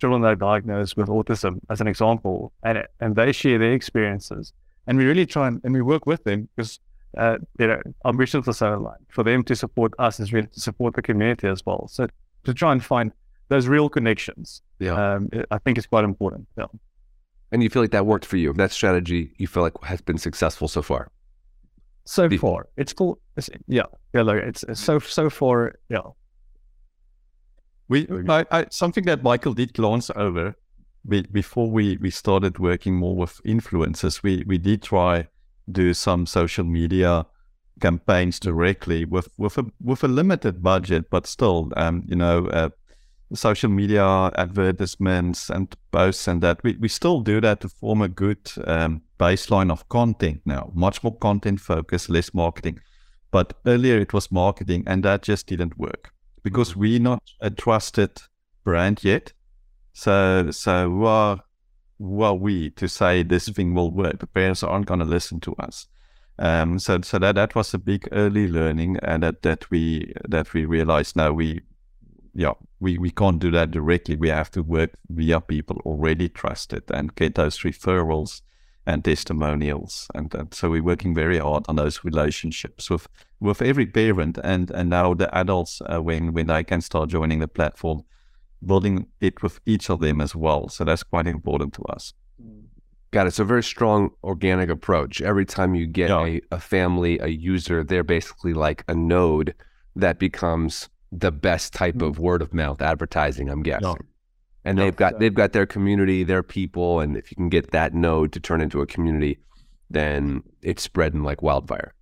children 0.01 0.23
that 0.23 0.29
are 0.29 0.37
diagnosed 0.37 0.97
with 0.97 1.09
autism, 1.09 1.61
as 1.71 1.81
an 1.81 1.87
example, 1.87 2.53
and 2.63 2.87
and 3.01 3.17
they 3.17 3.33
share 3.33 3.59
their 3.59 3.73
experiences, 3.73 4.53
and 4.87 4.99
we 4.99 5.05
really 5.05 5.27
try 5.27 5.47
and, 5.49 5.61
and 5.65 5.73
we 5.73 5.83
work 5.83 6.07
with 6.07 6.25
them 6.25 6.49
because 6.57 6.81
uh, 7.17 7.39
you 7.59 7.67
know 7.67 7.81
our 8.05 8.13
missions 8.13 8.49
are 8.49 8.53
so 8.53 8.75
aligned. 8.75 9.07
For 9.09 9.23
them 9.23 9.45
to 9.45 9.55
support 9.55 9.93
us 9.99 10.21
is 10.21 10.33
really 10.33 10.49
to 10.49 10.61
support 10.61 10.95
the 10.95 11.03
community 11.03 11.47
as 11.49 11.65
well. 11.65 11.87
So 11.89 12.09
to 12.45 12.55
try 12.55 12.73
and 12.73 12.85
find 12.85 13.13
those 13.49 13.69
real 13.69 13.89
connections, 13.89 14.63
yeah, 14.81 15.15
um, 15.15 15.29
I 15.51 15.59
think 15.59 15.79
is 15.79 15.87
quite 15.87 16.05
important. 16.05 16.49
Yeah. 16.59 16.67
And 17.55 17.63
you 17.63 17.71
feel 17.71 17.83
like 17.83 17.93
that 17.93 18.05
worked 18.05 18.27
for 18.27 18.37
you? 18.37 18.53
That 18.53 18.73
strategy 18.73 19.33
you 19.39 19.47
feel 19.47 19.63
like 19.63 19.73
has 19.85 20.01
been 20.01 20.19
successful 20.19 20.67
so 20.67 20.83
far? 20.83 21.13
So 22.05 22.29
far, 22.29 22.69
it's 22.77 22.93
cool. 22.93 23.21
It's, 23.37 23.49
yeah, 23.69 23.85
yeah. 24.13 24.23
Like 24.23 24.43
it's, 24.43 24.65
it's 24.65 24.81
so 24.81 24.99
so 24.99 25.31
far. 25.31 25.73
Yeah, 25.89 26.01
we, 27.89 28.09
I, 28.29 28.45
I, 28.51 28.67
something 28.71 29.05
that 29.05 29.23
Michael 29.23 29.55
did 29.55 29.73
glance 29.75 30.11
over 30.17 30.57
we, 31.05 31.23
before 31.23 31.71
we, 31.71 31.97
we 31.99 32.11
started 32.11 32.59
working 32.59 32.97
more 32.97 33.15
with 33.15 33.41
influencers. 33.45 34.23
We, 34.23 34.45
we 34.47 34.59
did 34.59 34.83
try 34.83 35.29
do 35.71 35.95
some 35.95 36.27
social 36.27 36.65
media 36.65 37.27
campaigns 37.81 38.41
directly 38.41 39.05
with, 39.05 39.29
with 39.39 39.59
a 39.59 39.65
with 39.83 40.03
a 40.05 40.09
limited 40.09 40.63
budget, 40.63 41.11
but 41.11 41.27
still, 41.27 41.71
um, 41.77 42.05
you 42.07 42.17
know, 42.17 42.49
uh, 42.49 42.71
social 43.33 43.71
media 43.71 44.31
advertisements 44.37 45.51
and 45.51 45.75
posts 45.91 46.29
and 46.29 46.43
that 46.43 46.63
we, 46.63 46.77
we 46.77 46.89
still 46.89 47.21
do 47.21 47.41
that 47.41 47.61
to 47.61 47.69
form 47.69 48.03
a 48.03 48.09
good 48.09 48.39
um, 48.67 49.03
baseline 49.19 49.71
of 49.71 49.89
content 49.89 50.41
now. 50.45 50.71
Much 50.75 51.03
more 51.03 51.17
content 51.19 51.61
focused, 51.61 52.11
less 52.11 52.35
marketing. 52.35 52.81
But 53.31 53.55
earlier 53.67 53.99
it 53.99 54.13
was 54.13 54.31
marketing, 54.31 54.85
and 54.87 55.03
that 55.05 55.23
just 55.23 55.49
didn't 55.49 55.77
work 55.77 56.13
because 56.45 56.71
mm-hmm. 56.71 56.81
we're 56.81 57.01
not 57.01 57.23
a 57.41 57.51
trusted 57.51 58.11
brand 58.63 59.03
yet. 59.03 59.33
So, 59.93 60.51
so 60.51 60.89
who 60.91 61.05
are, 61.05 61.41
who 61.99 62.23
are 62.23 62.35
we 62.35 62.71
to 62.71 62.89
say 62.89 63.23
this 63.23 63.49
thing 63.49 63.75
will 63.75 63.91
work? 63.91 64.21
The 64.21 64.27
parents 64.27 64.63
aren't 64.63 64.87
going 64.87 65.01
to 65.01 65.07
listen 65.07 65.41
to 65.41 65.55
us. 65.57 65.87
Um, 66.39 66.79
so, 66.79 67.01
so 67.03 67.19
that 67.19 67.37
that 67.37 67.55
was 67.55 67.75
a 67.75 67.79
big 67.79 68.09
early 68.13 68.49
learning, 68.49 68.99
and 69.03 69.23
that 69.23 69.43
that 69.43 69.71
we 69.71 70.13
that 70.29 70.53
we 70.53 70.65
realized 70.65 71.17
now 71.17 71.33
we, 71.33 71.63
yeah, 72.35 72.53
we 72.81 72.99
we 72.99 73.11
can't 73.11 73.39
do 73.39 73.51
that 73.53 73.71
directly. 73.71 74.17
We 74.17 74.29
have 74.29 74.51
to 74.53 74.63
work 74.63 74.91
via 75.09 75.41
people 75.41 75.81
already 75.85 76.29
trusted 76.29 76.83
and 76.91 77.15
get 77.15 77.37
those 77.37 77.59
referrals 77.61 78.43
and 78.87 79.05
testimonials, 79.05 80.09
and, 80.15 80.35
and 80.35 80.53
so 80.53 80.71
we're 80.71 80.83
working 80.83 81.15
very 81.15 81.39
hard 81.39 81.65
on 81.69 81.77
those 81.77 82.05
relationships 82.05 82.91
with 82.91 83.09
with 83.41 83.63
every 83.63 83.87
parent 83.87 84.39
and 84.43 84.71
and 84.71 84.91
now 84.91 85.15
the 85.15 85.33
adults 85.37 85.81
uh, 85.93 86.03
when 86.03 86.33
when 86.33 86.49
they 86.49 86.65
can 86.65 86.81
start 86.81 87.09
joining 87.09 87.39
the 87.39 87.49
platform 87.49 88.03
building 88.65 89.07
it 89.21 89.43
with 89.43 89.61
each 89.67 89.91
of 89.91 90.01
them 90.01 90.21
as 90.21 90.35
well. 90.35 90.69
So 90.69 90.85
that's 90.85 91.03
quite 91.03 91.27
important 91.27 91.75
to 91.75 91.83
us. 91.83 92.15
Got 93.11 93.27
it. 93.27 93.35
So 93.35 93.43
a 93.43 93.47
very 93.47 93.63
strong 93.63 94.11
organic 94.25 94.71
approach. 94.71 95.21
Every 95.21 95.45
time 95.45 95.75
you 95.75 95.87
get 95.87 96.09
yeah. 96.09 96.25
a, 96.25 96.41
a 96.53 96.61
family 96.61 97.19
a 97.21 97.29
user 97.29 97.85
they're 97.85 98.03
basically 98.03 98.55
like 98.55 98.85
a 98.89 98.95
node 98.95 99.55
that 99.95 100.19
becomes 100.19 100.89
the 101.19 101.33
best 101.33 101.73
type 101.73 101.95
mm-hmm. 101.95 102.09
of 102.09 102.19
word 102.19 102.43
of 102.43 102.53
mouth 102.53 102.81
advertising 102.83 103.49
i'm 103.49 103.63
guessing 103.63 103.89
yeah. 103.89 103.95
and 104.65 104.79
they've 104.79 104.97
got 104.97 105.19
they've 105.19 105.35
got 105.35 105.53
their 105.53 105.67
community 105.67 106.25
their 106.25 106.43
people 106.43 107.01
and 107.01 107.17
if 107.17 107.31
you 107.31 107.37
can 107.37 107.49
get 107.49 107.71
that 107.71 107.95
node 107.95 108.33
to 108.33 108.41
turn 108.41 108.61
into 108.61 108.81
a 108.81 108.87
community 108.87 109.39
then 109.91 110.43
it's 110.63 110.83
spreading 110.83 111.23
like 111.23 111.43
wildfire 111.43 111.95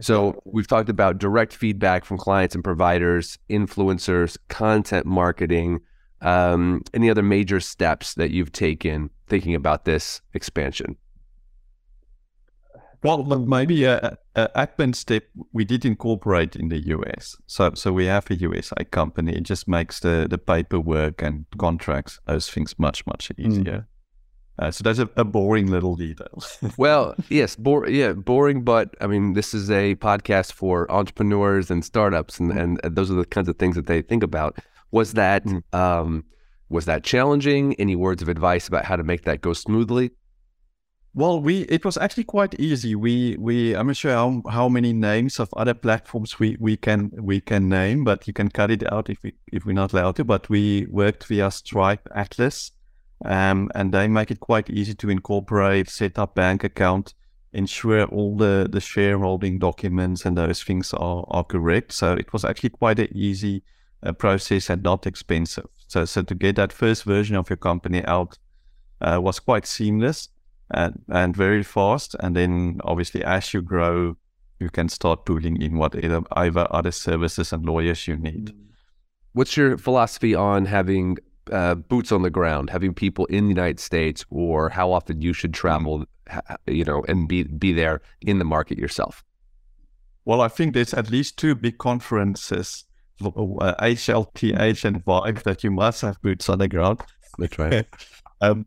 so 0.00 0.42
we've 0.44 0.66
talked 0.66 0.88
about 0.88 1.18
direct 1.18 1.54
feedback 1.54 2.04
from 2.04 2.18
clients 2.18 2.54
and 2.54 2.64
providers, 2.64 3.38
influencers, 3.48 4.36
content 4.48 5.06
marketing. 5.06 5.80
Um, 6.20 6.82
any 6.92 7.10
other 7.10 7.22
major 7.22 7.60
steps 7.60 8.14
that 8.14 8.30
you've 8.30 8.52
taken 8.52 9.10
thinking 9.28 9.54
about 9.54 9.84
this 9.84 10.20
expansion? 10.32 10.96
Well, 13.04 13.22
maybe 13.22 13.84
a, 13.84 14.16
a 14.34 14.48
admin 14.56 14.94
step 14.94 15.24
we 15.52 15.66
did 15.66 15.84
incorporate 15.84 16.56
in 16.56 16.70
the 16.70 16.80
US. 16.88 17.36
So, 17.46 17.72
so 17.74 17.92
we 17.92 18.06
have 18.06 18.30
a 18.30 18.34
USA 18.36 18.82
company. 18.90 19.36
It 19.36 19.42
just 19.42 19.68
makes 19.68 20.00
the 20.00 20.26
the 20.28 20.38
paperwork 20.38 21.22
and 21.22 21.44
contracts 21.58 22.18
those 22.26 22.48
things 22.48 22.78
much 22.78 23.06
much 23.06 23.28
mm. 23.28 23.46
easier. 23.46 23.80
Mm. 23.80 23.86
Uh, 24.56 24.70
so 24.70 24.84
that's 24.84 25.00
a, 25.00 25.10
a, 25.16 25.24
boring 25.24 25.66
little 25.66 25.96
detail. 25.96 26.42
well, 26.78 27.14
yes, 27.28 27.56
bor- 27.56 27.88
yeah, 27.88 28.12
boring, 28.12 28.62
but 28.62 28.94
I 29.00 29.08
mean, 29.08 29.32
this 29.32 29.52
is 29.52 29.68
a 29.68 29.96
podcast 29.96 30.52
for 30.52 30.90
entrepreneurs 30.92 31.72
and 31.72 31.84
startups, 31.84 32.38
and, 32.38 32.52
and 32.52 32.80
those 32.84 33.10
are 33.10 33.14
the 33.14 33.26
kinds 33.26 33.48
of 33.48 33.58
things 33.58 33.74
that 33.74 33.86
they 33.86 34.00
think 34.00 34.22
about. 34.22 34.56
Was 34.92 35.14
that 35.14 35.44
mm. 35.44 35.62
um, 35.74 36.24
was 36.68 36.84
that 36.86 37.02
challenging? 37.02 37.74
Any 37.74 37.96
words 37.96 38.22
of 38.22 38.28
advice 38.28 38.68
about 38.68 38.84
how 38.84 38.96
to 38.96 39.02
make 39.02 39.24
that 39.24 39.40
go 39.40 39.52
smoothly? 39.52 40.12
Well, 41.16 41.40
we 41.40 41.60
it 41.62 41.84
was 41.84 41.96
actually 41.96 42.24
quite 42.24 42.58
easy. 42.58 42.96
We 42.96 43.36
we 43.38 43.76
I'm 43.76 43.86
not 43.86 43.96
sure 43.96 44.10
how, 44.12 44.42
how 44.50 44.68
many 44.68 44.92
names 44.92 45.38
of 45.38 45.48
other 45.56 45.74
platforms 45.74 46.40
we, 46.40 46.56
we 46.58 46.76
can 46.76 47.12
we 47.16 47.40
can 47.40 47.68
name, 47.68 48.02
but 48.02 48.26
you 48.26 48.32
can 48.32 48.48
cut 48.48 48.72
it 48.72 48.92
out 48.92 49.08
if 49.08 49.22
we 49.22 49.32
if 49.52 49.64
we're 49.64 49.74
not 49.74 49.92
allowed 49.92 50.16
to. 50.16 50.24
But 50.24 50.48
we 50.48 50.86
worked 50.90 51.26
via 51.26 51.52
Stripe 51.52 52.08
Atlas 52.16 52.72
um, 53.24 53.70
and 53.76 53.92
they 53.92 54.08
make 54.08 54.32
it 54.32 54.40
quite 54.40 54.68
easy 54.68 54.94
to 54.94 55.08
incorporate, 55.08 55.88
set 55.88 56.18
up 56.18 56.34
bank 56.34 56.64
account, 56.64 57.14
ensure 57.52 58.04
all 58.06 58.36
the, 58.36 58.68
the 58.70 58.80
shareholding 58.80 59.60
documents 59.60 60.26
and 60.26 60.36
those 60.36 60.64
things 60.64 60.92
are, 60.94 61.24
are 61.28 61.44
correct. 61.44 61.92
So 61.92 62.14
it 62.14 62.32
was 62.32 62.44
actually 62.44 62.70
quite 62.70 62.98
an 62.98 63.08
easy 63.16 63.62
uh, 64.02 64.12
process 64.12 64.68
and 64.68 64.82
not 64.82 65.06
expensive. 65.06 65.66
So, 65.86 66.04
so 66.04 66.22
to 66.22 66.34
get 66.34 66.56
that 66.56 66.72
first 66.72 67.04
version 67.04 67.36
of 67.36 67.48
your 67.48 67.56
company 67.56 68.04
out 68.04 68.36
uh, 69.00 69.20
was 69.22 69.38
quite 69.38 69.66
seamless 69.66 70.28
and, 70.70 71.02
and 71.08 71.36
very 71.36 71.62
fast. 71.62 72.14
And 72.20 72.36
then 72.36 72.80
obviously 72.84 73.24
as 73.24 73.52
you 73.52 73.62
grow, 73.62 74.16
you 74.60 74.70
can 74.70 74.88
start 74.88 75.26
pulling 75.26 75.60
in 75.60 75.76
whatever 75.76 76.22
either 76.32 76.66
other 76.70 76.92
services 76.92 77.52
and 77.52 77.64
lawyers 77.66 78.06
you 78.06 78.16
need. 78.16 78.54
What's 79.32 79.56
your 79.56 79.76
philosophy 79.76 80.34
on 80.34 80.66
having 80.66 81.18
uh, 81.50 81.74
boots 81.74 82.12
on 82.12 82.22
the 82.22 82.30
ground, 82.30 82.70
having 82.70 82.94
people 82.94 83.26
in 83.26 83.44
the 83.44 83.50
United 83.50 83.80
States, 83.80 84.24
or 84.30 84.68
how 84.68 84.92
often 84.92 85.20
you 85.20 85.32
should 85.32 85.52
travel, 85.52 86.04
you 86.66 86.84
know, 86.84 87.04
and 87.08 87.28
be 87.28 87.42
be 87.42 87.72
there 87.72 88.00
in 88.20 88.38
the 88.38 88.44
market 88.44 88.78
yourself? 88.78 89.24
Well, 90.24 90.40
I 90.40 90.48
think 90.48 90.72
there's 90.72 90.94
at 90.94 91.10
least 91.10 91.36
two 91.36 91.54
big 91.54 91.78
conferences 91.78 92.84
uh, 93.22 93.28
HLTH 93.30 94.84
and 94.84 95.04
Vive 95.04 95.42
that 95.44 95.62
you 95.62 95.70
must 95.70 96.00
have 96.02 96.20
boots 96.22 96.48
on 96.48 96.58
the 96.58 96.68
ground. 96.68 97.00
That's 97.38 97.58
right. 97.58 97.86
um, 98.40 98.66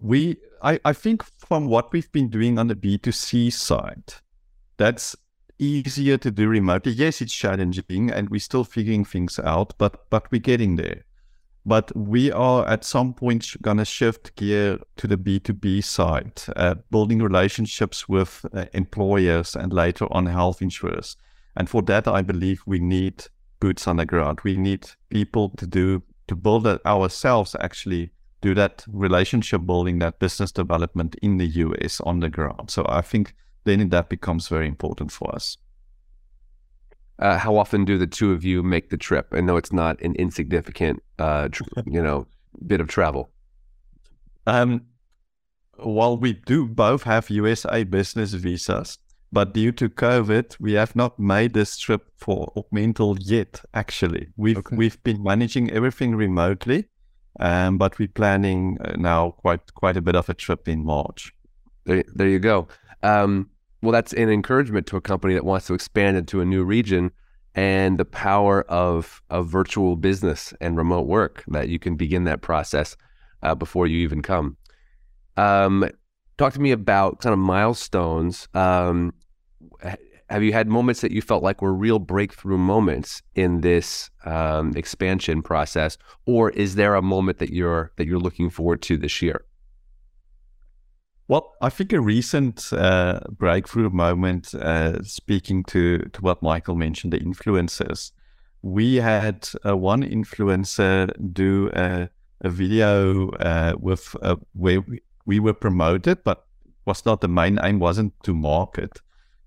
we, 0.00 0.36
I, 0.62 0.78
I 0.84 0.92
think 0.92 1.22
from 1.22 1.66
what 1.66 1.92
we've 1.92 2.10
been 2.12 2.28
doing 2.28 2.58
on 2.58 2.68
the 2.68 2.74
B2C 2.74 3.52
side, 3.52 4.14
that's 4.76 5.16
easier 5.58 6.18
to 6.18 6.30
do 6.30 6.48
remotely. 6.48 6.92
Yes, 6.92 7.20
it's 7.20 7.34
challenging 7.34 8.10
and 8.10 8.28
we're 8.28 8.40
still 8.40 8.64
figuring 8.64 9.04
things 9.04 9.38
out, 9.38 9.74
but 9.78 10.10
but 10.10 10.30
we're 10.30 10.40
getting 10.40 10.76
there. 10.76 11.04
But 11.66 11.96
we 11.96 12.30
are 12.30 12.66
at 12.68 12.84
some 12.84 13.14
point 13.14 13.56
going 13.62 13.78
to 13.78 13.86
shift 13.86 14.36
gear 14.36 14.78
to 14.96 15.06
the 15.06 15.16
B2B 15.16 15.82
side, 15.82 16.42
uh, 16.56 16.74
building 16.90 17.22
relationships 17.22 18.06
with 18.06 18.44
uh, 18.52 18.66
employers 18.74 19.56
and 19.56 19.72
later 19.72 20.06
on 20.10 20.26
health 20.26 20.60
insurers. 20.60 21.16
And 21.56 21.70
for 21.70 21.80
that, 21.82 22.06
I 22.06 22.20
believe 22.20 22.62
we 22.66 22.80
need 22.80 23.24
boots 23.60 23.88
on 23.88 23.96
the 23.96 24.04
ground. 24.04 24.40
We 24.44 24.58
need 24.58 24.90
people 25.08 25.50
to 25.56 25.66
do, 25.66 26.02
to 26.26 26.36
build 26.36 26.66
it 26.66 26.84
ourselves, 26.84 27.56
actually 27.60 28.10
do 28.44 28.54
that 28.54 28.84
relationship 28.92 29.64
building, 29.64 30.00
that 30.00 30.18
business 30.18 30.52
development 30.52 31.16
in 31.22 31.38
the 31.38 31.46
US 31.64 31.98
on 32.02 32.20
the 32.20 32.28
ground. 32.28 32.70
So 32.70 32.84
I 32.88 33.00
think 33.00 33.34
then 33.64 33.88
that 33.88 34.10
becomes 34.10 34.48
very 34.48 34.68
important 34.68 35.10
for 35.10 35.34
us. 35.34 35.56
Uh, 37.18 37.38
how 37.38 37.56
often 37.56 37.86
do 37.86 37.96
the 37.96 38.06
two 38.06 38.32
of 38.32 38.44
you 38.44 38.62
make 38.62 38.90
the 38.90 38.98
trip? 38.98 39.28
I 39.32 39.40
know 39.40 39.56
it's 39.56 39.72
not 39.72 39.98
an 40.02 40.14
insignificant, 40.16 41.02
uh, 41.18 41.48
tr- 41.48 41.62
you 41.86 42.02
know, 42.02 42.26
bit 42.66 42.82
of 42.82 42.88
travel. 42.88 43.30
Um, 44.46 44.82
while 45.78 46.18
we 46.18 46.34
do 46.34 46.66
both 46.66 47.04
have 47.04 47.30
USA 47.30 47.84
business 47.84 48.34
visas, 48.34 48.98
but 49.32 49.54
due 49.54 49.72
to 49.72 49.88
COVID, 49.88 50.56
we 50.60 50.74
have 50.74 50.94
not 50.94 51.18
made 51.18 51.54
this 51.54 51.78
trip 51.78 52.02
for 52.18 52.52
Augmental 52.56 53.16
yet. 53.18 53.62
Actually, 53.72 54.28
we've 54.36 54.58
okay. 54.58 54.76
we've 54.76 55.02
been 55.02 55.22
managing 55.22 55.70
everything 55.70 56.14
remotely, 56.14 56.84
um, 57.40 57.78
but 57.78 57.98
we're 57.98 58.08
planning 58.08 58.78
uh, 58.84 58.92
now 58.96 59.30
quite 59.30 59.74
quite 59.74 59.96
a 59.96 60.02
bit 60.02 60.16
of 60.16 60.28
a 60.28 60.34
trip 60.34 60.68
in 60.68 60.84
March. 60.84 61.32
There, 61.84 62.04
there 62.14 62.28
you 62.28 62.38
go. 62.38 62.68
Um, 63.02 63.50
well, 63.82 63.92
that's 63.92 64.14
an 64.14 64.30
encouragement 64.30 64.86
to 64.88 64.96
a 64.96 65.00
company 65.00 65.34
that 65.34 65.44
wants 65.44 65.66
to 65.66 65.74
expand 65.74 66.16
into 66.16 66.40
a 66.40 66.44
new 66.44 66.64
region 66.64 67.10
and 67.54 67.98
the 67.98 68.04
power 68.04 68.62
of, 68.62 69.22
of 69.30 69.46
virtual 69.46 69.96
business 69.96 70.54
and 70.60 70.76
remote 70.76 71.06
work 71.06 71.44
that 71.48 71.68
you 71.68 71.78
can 71.78 71.94
begin 71.94 72.24
that 72.24 72.40
process 72.40 72.96
uh, 73.42 73.54
before 73.54 73.86
you 73.86 73.98
even 73.98 74.22
come. 74.22 74.56
Um, 75.36 75.88
talk 76.38 76.54
to 76.54 76.60
me 76.60 76.72
about 76.72 77.20
kind 77.20 77.32
of 77.32 77.38
milestones. 77.38 78.48
Um, 78.54 79.12
have 80.34 80.42
you 80.42 80.52
had 80.52 80.66
moments 80.66 81.00
that 81.00 81.12
you 81.12 81.22
felt 81.22 81.44
like 81.44 81.62
were 81.62 81.72
real 81.72 82.00
breakthrough 82.00 82.58
moments 82.58 83.22
in 83.36 83.60
this 83.60 84.10
um, 84.24 84.76
expansion 84.76 85.42
process, 85.42 85.96
or 86.26 86.50
is 86.50 86.74
there 86.74 86.96
a 86.96 87.02
moment 87.02 87.38
that 87.38 87.50
you're 87.50 87.92
that 87.96 88.08
you're 88.08 88.18
looking 88.18 88.50
forward 88.50 88.82
to 88.82 88.96
this 88.96 89.22
year? 89.22 89.44
Well, 91.28 91.54
I 91.62 91.70
think 91.70 91.92
a 91.92 92.00
recent 92.00 92.72
uh, 92.72 93.20
breakthrough 93.30 93.90
moment, 93.90 94.54
uh, 94.56 95.02
speaking 95.04 95.62
to, 95.64 95.98
to 95.98 96.20
what 96.20 96.42
Michael 96.42 96.74
mentioned, 96.74 97.12
the 97.12 97.20
influencers, 97.20 98.10
we 98.60 98.96
had 98.96 99.48
uh, 99.64 99.76
one 99.76 100.02
influencer 100.02 101.10
do 101.32 101.70
a, 101.74 102.10
a 102.40 102.50
video 102.50 103.30
uh, 103.30 103.74
with 103.78 104.16
uh, 104.20 104.36
where 104.52 104.80
we, 104.80 105.00
we 105.26 105.38
were 105.38 105.54
promoted, 105.54 106.24
but 106.24 106.44
was 106.86 107.06
not 107.06 107.20
the 107.20 107.28
main 107.28 107.58
aim, 107.62 107.78
wasn't 107.78 108.12
to 108.24 108.34
market. 108.34 109.00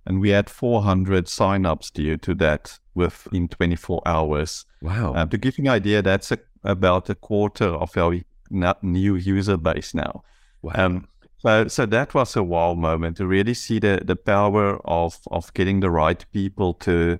And 0.07 0.21
we 0.21 0.29
had 0.29 0.49
400 0.49 1.25
signups 1.25 1.91
due 1.91 2.15
to 2.17 2.33
that 2.35 2.79
within 2.95 3.49
24 3.49 4.01
hours. 4.05 4.65
Wow. 4.81 5.13
Uh, 5.13 5.25
to 5.25 5.37
give 5.37 5.57
you 5.57 5.65
an 5.65 5.69
idea, 5.69 6.01
that's 6.01 6.31
a, 6.31 6.39
about 6.63 7.09
a 7.09 7.15
quarter 7.15 7.65
of 7.65 7.95
our 7.97 8.15
new 8.49 9.15
user 9.15 9.57
base 9.57 9.93
now. 9.93 10.23
Wow. 10.61 10.71
Um, 10.75 11.07
so, 11.39 11.67
so 11.67 11.85
that 11.87 12.13
was 12.13 12.37
a 12.37 12.41
wow 12.41 12.73
moment 12.73 13.17
to 13.17 13.27
really 13.27 13.53
see 13.53 13.79
the, 13.79 14.01
the 14.03 14.15
power 14.15 14.79
of, 14.85 15.19
of 15.29 15.53
getting 15.53 15.81
the 15.81 15.89
right 15.89 16.25
people 16.31 16.73
to 16.75 17.19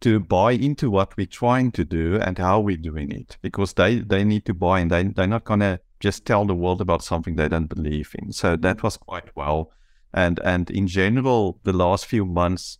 to 0.00 0.20
buy 0.20 0.52
into 0.52 0.90
what 0.90 1.16
we're 1.16 1.26
trying 1.26 1.72
to 1.72 1.82
do 1.82 2.16
and 2.16 2.36
how 2.36 2.60
we're 2.60 2.76
doing 2.76 3.10
it 3.10 3.38
because 3.40 3.72
they, 3.72 4.00
they 4.00 4.24
need 4.24 4.44
to 4.44 4.52
buy 4.52 4.80
and 4.80 4.90
they, 4.90 5.04
they're 5.04 5.26
not 5.26 5.44
going 5.44 5.60
to 5.60 5.80
just 6.00 6.26
tell 6.26 6.44
the 6.44 6.54
world 6.54 6.82
about 6.82 7.02
something 7.02 7.36
they 7.36 7.48
don't 7.48 7.68
believe 7.74 8.14
in. 8.18 8.30
So 8.30 8.56
that 8.56 8.82
was 8.82 8.98
quite 8.98 9.34
well. 9.34 9.72
And, 10.16 10.40
and 10.40 10.70
in 10.70 10.88
general, 10.88 11.60
the 11.62 11.72
last 11.72 12.06
few 12.06 12.24
months, 12.24 12.78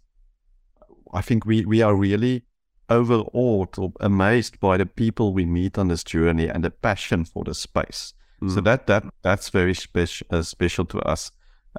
I 1.14 1.20
think 1.20 1.46
we, 1.46 1.64
we 1.64 1.83
are 1.83 1.94
really 1.94 2.44
overawed 2.88 3.79
or 3.79 3.92
amazed 4.01 4.59
by 4.61 4.77
the 4.77 4.87
people 4.87 5.33
we 5.33 5.44
meet 5.44 5.79
on 5.79 5.88
this 5.88 6.03
journey 6.03 6.49
and 6.49 6.64
the 6.64 6.70
passion 6.70 7.25
for 7.25 7.44
the 7.44 7.55
space. 7.55 8.14
Mm. 8.42 8.55
So 8.55 8.61
that 8.62 8.87
that 8.87 9.05
that's 9.22 9.51
very 9.51 9.75
special 9.75 10.27
uh, 10.31 10.42
special 10.42 10.85
to 10.87 10.99
us. 11.01 11.31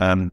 Um, 0.02 0.32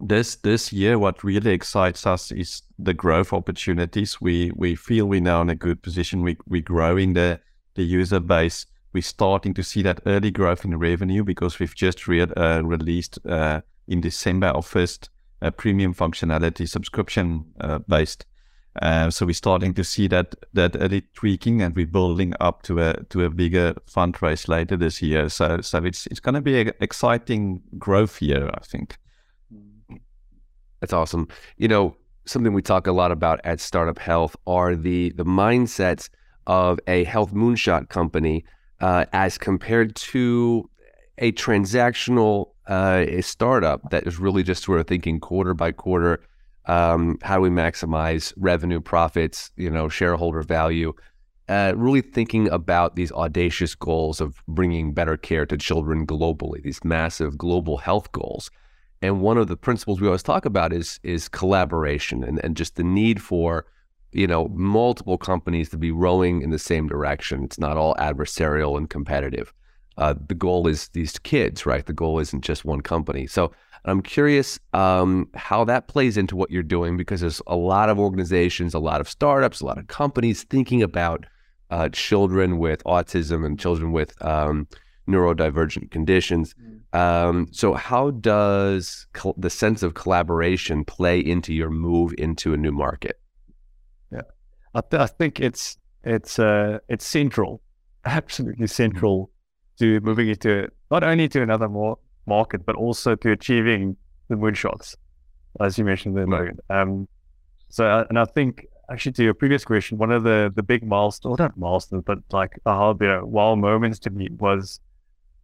this 0.00 0.36
this 0.36 0.72
year, 0.72 0.98
what 0.98 1.22
really 1.22 1.52
excites 1.52 2.06
us 2.06 2.32
is 2.32 2.62
the 2.78 2.94
growth 2.94 3.32
opportunities. 3.32 4.20
We 4.20 4.52
we 4.54 4.74
feel 4.74 5.06
we're 5.06 5.20
now 5.20 5.42
in 5.42 5.50
a 5.50 5.54
good 5.54 5.82
position. 5.82 6.22
We 6.22 6.36
we're 6.46 6.62
growing 6.62 7.14
the 7.14 7.40
the 7.74 7.82
user 7.82 8.20
base. 8.20 8.66
We're 8.92 9.02
starting 9.02 9.54
to 9.54 9.62
see 9.62 9.82
that 9.82 10.00
early 10.06 10.30
growth 10.30 10.64
in 10.64 10.76
revenue 10.76 11.22
because 11.22 11.60
we've 11.60 11.76
just 11.76 12.08
re- 12.08 12.22
uh, 12.22 12.62
released 12.62 13.18
uh, 13.24 13.60
in 13.90 14.00
December 14.00 14.46
our 14.46 14.62
first 14.62 15.10
uh, 15.42 15.50
premium 15.50 15.92
functionality 15.94 16.66
subscription 16.66 17.44
uh, 17.60 17.78
based 17.86 18.24
uh, 18.80 19.10
so 19.10 19.26
we're 19.26 19.32
starting 19.32 19.74
to 19.74 19.82
see 19.82 20.06
that 20.06 20.34
that 20.52 20.76
early 20.78 21.02
tweaking, 21.14 21.60
and 21.60 21.74
we're 21.74 21.86
building 21.86 22.34
up 22.38 22.62
to 22.62 22.78
a 22.78 23.02
to 23.10 23.24
a 23.24 23.30
bigger 23.30 23.74
fundraise 23.86 24.46
later 24.48 24.76
this 24.76 25.02
year. 25.02 25.28
So 25.28 25.60
so 25.60 25.78
it's 25.84 26.06
it's 26.06 26.20
going 26.20 26.36
to 26.36 26.40
be 26.40 26.60
an 26.60 26.72
exciting 26.80 27.62
growth 27.78 28.22
year, 28.22 28.48
I 28.54 28.60
think. 28.60 28.96
That's 30.78 30.92
awesome. 30.92 31.28
You 31.56 31.66
know, 31.66 31.96
something 32.26 32.52
we 32.52 32.62
talk 32.62 32.86
a 32.86 32.92
lot 32.92 33.10
about 33.10 33.40
at 33.42 33.60
Startup 33.60 33.98
Health 33.98 34.36
are 34.46 34.76
the 34.76 35.12
the 35.16 35.24
mindsets 35.24 36.08
of 36.46 36.78
a 36.86 37.04
health 37.04 37.34
moonshot 37.34 37.88
company 37.88 38.44
uh, 38.80 39.04
as 39.12 39.36
compared 39.36 39.96
to 39.96 40.70
a 41.18 41.32
transactional 41.32 42.52
uh, 42.70 43.04
a 43.06 43.20
startup 43.20 43.90
that 43.90 44.06
is 44.06 44.18
really 44.18 44.42
just 44.42 44.64
sort 44.64 44.80
of 44.80 44.86
thinking 44.86 45.20
quarter 45.20 45.52
by 45.52 45.72
quarter 45.72 46.22
um, 46.66 47.18
how 47.22 47.36
do 47.36 47.40
we 47.40 47.50
maximize 47.50 48.32
revenue, 48.36 48.80
profits, 48.80 49.50
you 49.56 49.70
know, 49.70 49.88
shareholder 49.88 50.42
value? 50.42 50.92
Uh, 51.48 51.72
really 51.74 52.00
thinking 52.00 52.48
about 52.48 52.94
these 52.94 53.10
audacious 53.10 53.74
goals 53.74 54.20
of 54.20 54.40
bringing 54.46 54.94
better 54.94 55.16
care 55.16 55.44
to 55.46 55.56
children 55.56 56.06
globally, 56.06 56.62
these 56.62 56.84
massive 56.84 57.36
global 57.36 57.78
health 57.78 58.12
goals. 58.12 58.50
And 59.02 59.20
one 59.20 59.36
of 59.36 59.48
the 59.48 59.56
principles 59.56 60.00
we 60.00 60.06
always 60.06 60.22
talk 60.22 60.44
about 60.44 60.72
is 60.72 61.00
is 61.02 61.28
collaboration 61.28 62.22
and, 62.22 62.38
and 62.44 62.56
just 62.56 62.76
the 62.76 62.84
need 62.84 63.20
for, 63.20 63.66
you 64.12 64.26
know, 64.26 64.46
multiple 64.48 65.18
companies 65.18 65.70
to 65.70 65.78
be 65.78 65.90
rowing 65.90 66.42
in 66.42 66.50
the 66.50 66.58
same 66.58 66.86
direction. 66.86 67.42
It's 67.42 67.58
not 67.58 67.76
all 67.76 67.96
adversarial 67.96 68.76
and 68.76 68.88
competitive. 68.88 69.52
Uh, 70.00 70.14
the 70.28 70.34
goal 70.34 70.66
is 70.66 70.88
these 70.88 71.18
kids, 71.18 71.66
right? 71.66 71.84
The 71.84 71.92
goal 71.92 72.18
isn't 72.18 72.40
just 72.40 72.64
one 72.64 72.80
company. 72.80 73.26
So 73.26 73.52
I'm 73.84 74.02
curious 74.02 74.58
um, 74.72 75.28
how 75.34 75.64
that 75.64 75.88
plays 75.88 76.16
into 76.16 76.36
what 76.36 76.50
you're 76.50 76.62
doing 76.62 76.96
because 76.96 77.20
there's 77.20 77.42
a 77.46 77.56
lot 77.56 77.90
of 77.90 77.98
organizations, 77.98 78.72
a 78.72 78.78
lot 78.78 79.00
of 79.00 79.08
startups, 79.08 79.60
a 79.60 79.66
lot 79.66 79.78
of 79.78 79.86
companies 79.88 80.42
thinking 80.44 80.82
about 80.82 81.26
uh, 81.70 81.90
children 81.90 82.58
with 82.58 82.82
autism 82.84 83.44
and 83.44 83.60
children 83.60 83.92
with 83.92 84.12
um, 84.24 84.66
neurodivergent 85.08 85.90
conditions. 85.90 86.54
Mm. 86.54 86.98
Um, 86.98 87.48
so, 87.52 87.74
how 87.74 88.10
does 88.10 89.06
col- 89.12 89.36
the 89.38 89.50
sense 89.50 89.82
of 89.82 89.94
collaboration 89.94 90.84
play 90.84 91.20
into 91.20 91.54
your 91.54 91.70
move 91.70 92.14
into 92.18 92.52
a 92.52 92.56
new 92.56 92.72
market? 92.72 93.20
Yeah, 94.10 94.22
I, 94.74 94.80
th- 94.80 95.00
I 95.00 95.06
think 95.06 95.40
it's 95.40 95.78
it's 96.02 96.38
uh, 96.38 96.78
it's 96.88 97.06
central, 97.06 97.62
absolutely 98.04 98.66
central 98.66 99.26
mm-hmm. 99.26 99.39
To 99.80 100.00
moving 100.00 100.28
into 100.28 100.68
not 100.90 101.02
only 101.02 101.28
to 101.28 101.42
another 101.42 101.68
more 101.68 101.98
market, 102.26 102.64
but 102.64 102.76
also 102.76 103.14
to 103.16 103.32
achieving 103.32 103.96
the 104.28 104.36
moonshots, 104.36 104.96
as 105.60 105.76
you 105.78 105.84
mentioned 105.84 106.16
there, 106.16 106.26
Logan. 106.26 106.58
Um, 106.70 107.08
so, 107.68 107.86
uh, 107.86 108.04
and 108.08 108.18
I 108.18 108.24
think 108.24 108.66
actually 108.90 109.12
to 109.12 109.24
your 109.24 109.34
previous 109.34 109.64
question, 109.64 109.98
one 109.98 110.12
of 110.12 110.22
the 110.22 110.52
the 110.54 110.62
big 110.62 110.86
milestones, 110.86 111.38
not 111.38 111.56
milestones, 111.56 112.04
but 112.06 112.18
like 112.32 112.52
aha, 112.66 112.94
you 113.00 113.06
know, 113.06 113.24
wow 113.24 113.54
moments 113.54 113.98
to 114.00 114.10
me 114.10 114.28
was 114.38 114.80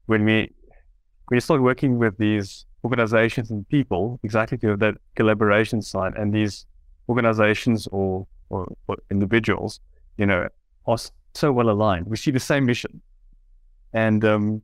when 0.06 0.24
we 0.24 0.38
when 1.28 1.36
you 1.36 1.40
start 1.40 1.60
working 1.62 1.98
with 1.98 2.16
these 2.18 2.66
organizations 2.84 3.50
and 3.50 3.68
people, 3.68 4.20
exactly 4.22 4.58
to 4.58 4.76
that 4.76 4.94
collaboration 5.16 5.82
side, 5.82 6.12
and 6.16 6.32
these 6.32 6.66
organizations 7.08 7.88
or, 7.88 8.26
or, 8.48 8.72
or 8.86 8.96
individuals, 9.10 9.80
you 10.18 10.26
know, 10.26 10.48
are 10.86 10.98
so 11.34 11.52
well 11.52 11.70
aligned. 11.70 12.06
We 12.06 12.16
see 12.16 12.30
the 12.30 12.40
same 12.40 12.64
mission, 12.66 13.00
and 13.92 14.24
um, 14.24 14.62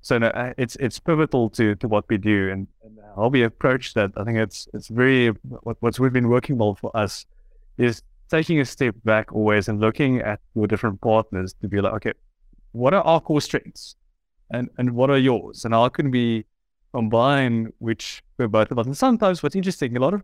so 0.00 0.18
no, 0.18 0.28
uh, 0.28 0.52
it's 0.58 0.76
it's 0.76 0.98
pivotal 0.98 1.50
to 1.50 1.74
to 1.76 1.88
what 1.88 2.04
we 2.08 2.18
do 2.18 2.50
and, 2.50 2.68
and, 2.84 2.98
how 3.16 3.28
we 3.28 3.42
approach 3.42 3.94
that. 3.94 4.10
I 4.16 4.24
think 4.24 4.38
it's 4.38 4.68
it's 4.74 4.88
very 4.88 5.28
what, 5.62 5.76
what's 5.80 6.00
we've 6.00 6.12
been 6.12 6.28
working 6.28 6.58
well 6.58 6.74
for 6.74 6.94
us 6.96 7.26
is 7.78 8.02
taking 8.30 8.60
a 8.60 8.64
step 8.64 8.94
back 9.04 9.32
always 9.32 9.68
and 9.68 9.80
looking 9.80 10.20
at 10.20 10.40
your 10.54 10.66
different 10.66 11.00
partners 11.00 11.54
to 11.60 11.68
be 11.68 11.80
like, 11.80 11.92
okay, 11.94 12.12
what 12.72 12.92
are 12.92 13.02
our 13.02 13.20
core 13.20 13.40
strengths 13.40 13.96
and, 14.50 14.68
and 14.78 14.90
what 14.92 15.10
are 15.10 15.18
yours? 15.18 15.64
And 15.64 15.74
how 15.74 15.88
can 15.88 16.10
we 16.10 16.44
combine 16.92 17.72
which 17.78 18.22
we're 18.38 18.48
both 18.48 18.70
about? 18.70 18.86
And 18.86 18.96
sometimes 18.96 19.42
what's 19.42 19.54
interesting, 19.54 19.96
a 19.96 20.00
lot 20.00 20.14
of 20.14 20.22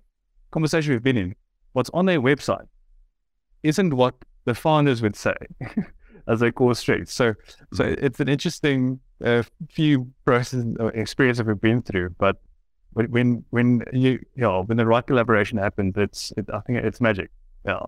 conversation 0.51 0.93
we've 0.93 1.03
been 1.03 1.17
in, 1.17 1.37
what's 1.73 1.91
on 1.95 2.07
their 2.07 2.21
website 2.21 2.67
isn't 3.63 3.95
what 3.95 4.15
the 4.45 4.55
founders 4.55 5.03
would 5.03 5.17
say 5.17 5.35
as 6.31 6.41
their 6.41 6.53
core 6.53 6.75
strength. 6.75 7.11
So, 7.11 7.35
so 7.73 7.85
it's 7.85 8.21
an 8.21 8.29
interesting 8.29 9.01
uh, 9.25 9.43
few 9.69 10.11
process 10.25 10.65
or 10.79 10.91
experience 10.93 11.39
that 11.39 11.47
we've 11.47 11.61
been 11.61 11.83
through. 11.83 12.11
But 12.19 12.37
when 12.93 13.45
when 13.51 13.85
you 13.93 14.13
you 14.35 14.43
know 14.43 14.63
when 14.63 14.79
the 14.79 14.87
right 14.87 15.07
collaboration 15.07 15.59
happens, 15.59 15.95
it's 15.97 16.33
it, 16.37 16.47
I 16.53 16.61
think 16.61 16.79
it's 16.79 17.01
magic. 17.01 17.31
Yeah. 17.65 17.81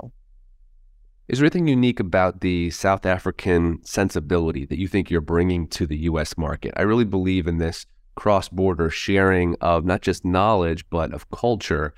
Is 1.29 1.39
there 1.39 1.47
anything 1.47 1.69
unique 1.69 2.01
about 2.01 2.41
the 2.41 2.71
South 2.71 3.07
African 3.07 3.83
sensibility 3.85 4.67
that 4.67 4.79
you 4.79 4.89
think 4.89 5.11
you're 5.11 5.21
bringing 5.21 5.69
to 5.69 5.87
the 5.87 5.97
U.S. 5.99 6.37
market? 6.37 6.75
I 6.77 6.83
really 6.83 7.05
believe 7.05 7.47
in 7.47 7.59
this 7.59 7.87
cross-border 8.17 8.91
sharing 8.91 9.57
of 9.61 9.85
not 9.85 10.03
just 10.03 10.25
knowledge 10.25 10.85
but 10.91 11.15
of 11.15 11.31
culture, 11.31 11.95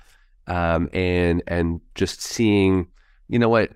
um, 0.47 0.89
and 0.93 1.43
and 1.47 1.81
just 1.95 2.21
seeing, 2.21 2.87
you 3.27 3.39
know 3.39 3.49
what, 3.49 3.71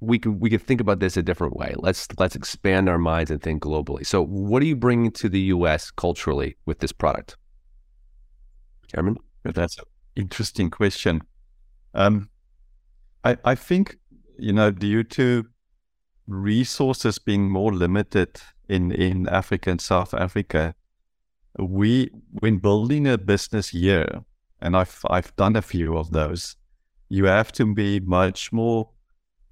we 0.00 0.18
could 0.18 0.40
we 0.40 0.50
could 0.50 0.62
think 0.62 0.80
about 0.80 1.00
this 1.00 1.16
a 1.16 1.22
different 1.22 1.56
way. 1.56 1.74
Let's 1.76 2.08
let's 2.18 2.34
expand 2.34 2.88
our 2.88 2.98
minds 2.98 3.30
and 3.30 3.40
think 3.42 3.62
globally. 3.62 4.06
So, 4.06 4.24
what 4.24 4.62
are 4.62 4.66
you 4.66 4.76
bringing 4.76 5.12
to 5.12 5.28
the 5.28 5.40
U.S. 5.54 5.90
culturally 5.90 6.56
with 6.64 6.80
this 6.80 6.92
product, 6.92 7.36
Cameron? 8.92 9.18
That's 9.44 9.78
an 9.78 9.84
interesting 10.16 10.70
question. 10.70 11.22
Um, 11.94 12.30
I 13.24 13.36
I 13.44 13.54
think 13.54 13.98
you 14.38 14.52
know 14.52 14.70
due 14.70 15.04
to 15.04 15.46
resources 16.26 17.18
being 17.18 17.50
more 17.50 17.72
limited 17.72 18.40
in 18.68 18.92
in 18.92 19.28
Africa 19.28 19.70
and 19.70 19.80
South 19.80 20.14
Africa, 20.14 20.74
we 21.58 22.10
when 22.30 22.56
building 22.56 23.06
a 23.06 23.18
business 23.18 23.68
here, 23.68 24.24
and 24.62 24.76
I've 24.76 25.00
I've 25.10 25.36
done 25.36 25.56
a 25.56 25.62
few 25.62 25.98
of 25.98 26.10
those, 26.12 26.56
you 27.10 27.26
have 27.26 27.52
to 27.52 27.74
be 27.74 28.00
much 28.00 28.50
more 28.50 28.88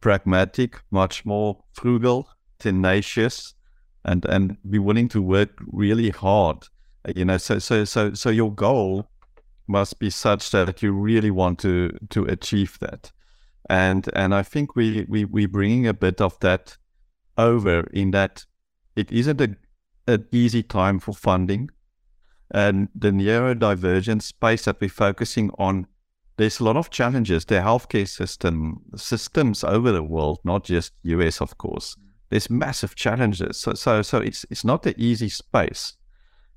pragmatic, 0.00 0.80
much 0.90 1.24
more 1.24 1.62
frugal, 1.72 2.28
tenacious, 2.58 3.54
and 4.04 4.24
and 4.24 4.56
be 4.68 4.78
willing 4.78 5.08
to 5.08 5.22
work 5.22 5.50
really 5.66 6.10
hard. 6.10 6.64
You 7.14 7.24
know, 7.24 7.38
so 7.38 7.58
so 7.58 7.84
so 7.84 8.14
so 8.14 8.30
your 8.30 8.52
goal 8.52 9.10
must 9.66 9.98
be 9.98 10.10
such 10.10 10.50
that 10.50 10.82
you 10.82 10.92
really 10.92 11.30
want 11.30 11.58
to 11.60 11.90
to 12.10 12.24
achieve 12.24 12.78
that. 12.80 13.12
And 13.68 14.08
and 14.14 14.34
I 14.34 14.42
think 14.42 14.76
we 14.76 15.04
we 15.08 15.24
we 15.24 15.46
bringing 15.46 15.86
a 15.86 15.94
bit 15.94 16.20
of 16.20 16.38
that 16.40 16.76
over 17.36 17.80
in 17.92 18.10
that 18.12 18.46
it 18.96 19.12
isn't 19.12 19.40
a 19.40 19.56
an 20.08 20.26
easy 20.32 20.62
time 20.62 20.98
for 20.98 21.12
funding. 21.12 21.70
And 22.50 22.88
the 22.94 23.10
neurodivergent 23.10 24.22
space 24.22 24.64
that 24.64 24.80
we're 24.80 24.88
focusing 24.88 25.50
on 25.58 25.86
there's 26.38 26.60
a 26.60 26.64
lot 26.64 26.76
of 26.76 26.90
challenges. 26.90 27.44
The 27.44 27.56
healthcare 27.56 28.08
system, 28.08 28.80
systems 28.96 29.64
over 29.64 29.90
the 29.90 30.04
world, 30.04 30.38
not 30.44 30.64
just 30.64 30.92
US, 31.02 31.40
of 31.40 31.58
course. 31.58 31.96
There's 32.30 32.48
massive 32.48 32.94
challenges. 32.94 33.58
So, 33.58 33.74
so, 33.74 34.02
so 34.02 34.18
it's 34.18 34.46
it's 34.48 34.64
not 34.64 34.84
the 34.84 34.94
easy 34.96 35.28
space. 35.28 35.96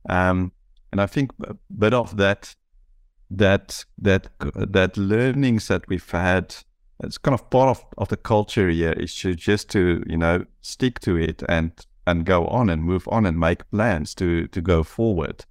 Um, 0.08 0.52
and 0.91 1.02
I 1.02 1.08
think 1.08 1.32
a 1.44 1.56
bit 1.78 1.94
of 1.94 2.15
that, 2.17 2.56
that 3.32 3.86
that 3.98 4.28
that 4.56 4.98
learnings 4.98 5.67
that 5.67 5.88
we've 5.88 6.12
had, 6.12 6.56
it's 7.04 7.17
kind 7.17 7.34
of 7.34 7.50
part 7.50 7.70
of, 7.70 7.86
of 7.98 8.10
the 8.10 8.17
culture 8.17 8.70
here 8.70 8.94
is 8.94 9.15
to 9.15 9.34
just 9.34 9.70
to 9.72 10.04
you 10.06 10.17
know 10.17 10.46
stick 10.62 11.00
to 11.00 11.15
it 11.15 11.41
and 11.50 11.72
and 12.06 12.26
go 12.26 12.46
on 12.48 12.70
and 12.70 12.84
move 12.84 13.08
on 13.08 13.26
and 13.26 13.39
make 13.39 13.70
plans 13.72 14.13
to 14.15 14.48
to 14.48 14.62
go 14.62 14.84
forward. 14.84 15.46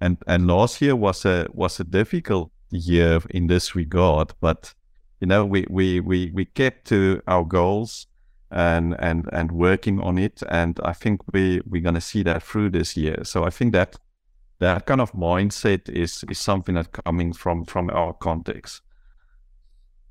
And 0.00 0.16
and 0.26 0.48
last 0.48 0.82
year 0.82 0.96
was 0.96 1.24
a 1.24 1.46
was 1.52 1.78
a 1.78 1.84
difficult 1.84 2.50
year 2.70 3.20
in 3.30 3.46
this 3.46 3.74
regard. 3.74 4.32
But 4.40 4.74
you 5.20 5.26
know, 5.26 5.44
we 5.44 5.66
we 5.70 6.00
we 6.00 6.30
we 6.34 6.44
kept 6.44 6.86
to 6.88 7.22
our 7.26 7.44
goals 7.44 8.06
and 8.50 8.94
and 8.98 9.28
and 9.32 9.52
working 9.52 10.00
on 10.00 10.18
it, 10.18 10.42
and 10.48 10.78
I 10.84 10.92
think 10.92 11.20
we 11.32 11.60
we're 11.66 11.82
gonna 11.82 12.00
see 12.00 12.22
that 12.24 12.42
through 12.42 12.70
this 12.70 12.96
year. 12.96 13.24
So 13.24 13.44
I 13.44 13.50
think 13.50 13.72
that 13.72 13.96
that 14.58 14.86
kind 14.86 15.00
of 15.00 15.12
mindset 15.12 15.88
is 15.88 16.24
is 16.30 16.38
something 16.38 16.74
that 16.74 16.92
coming 17.04 17.32
from 17.32 17.64
from 17.64 17.90
our 17.90 18.12
context. 18.12 18.82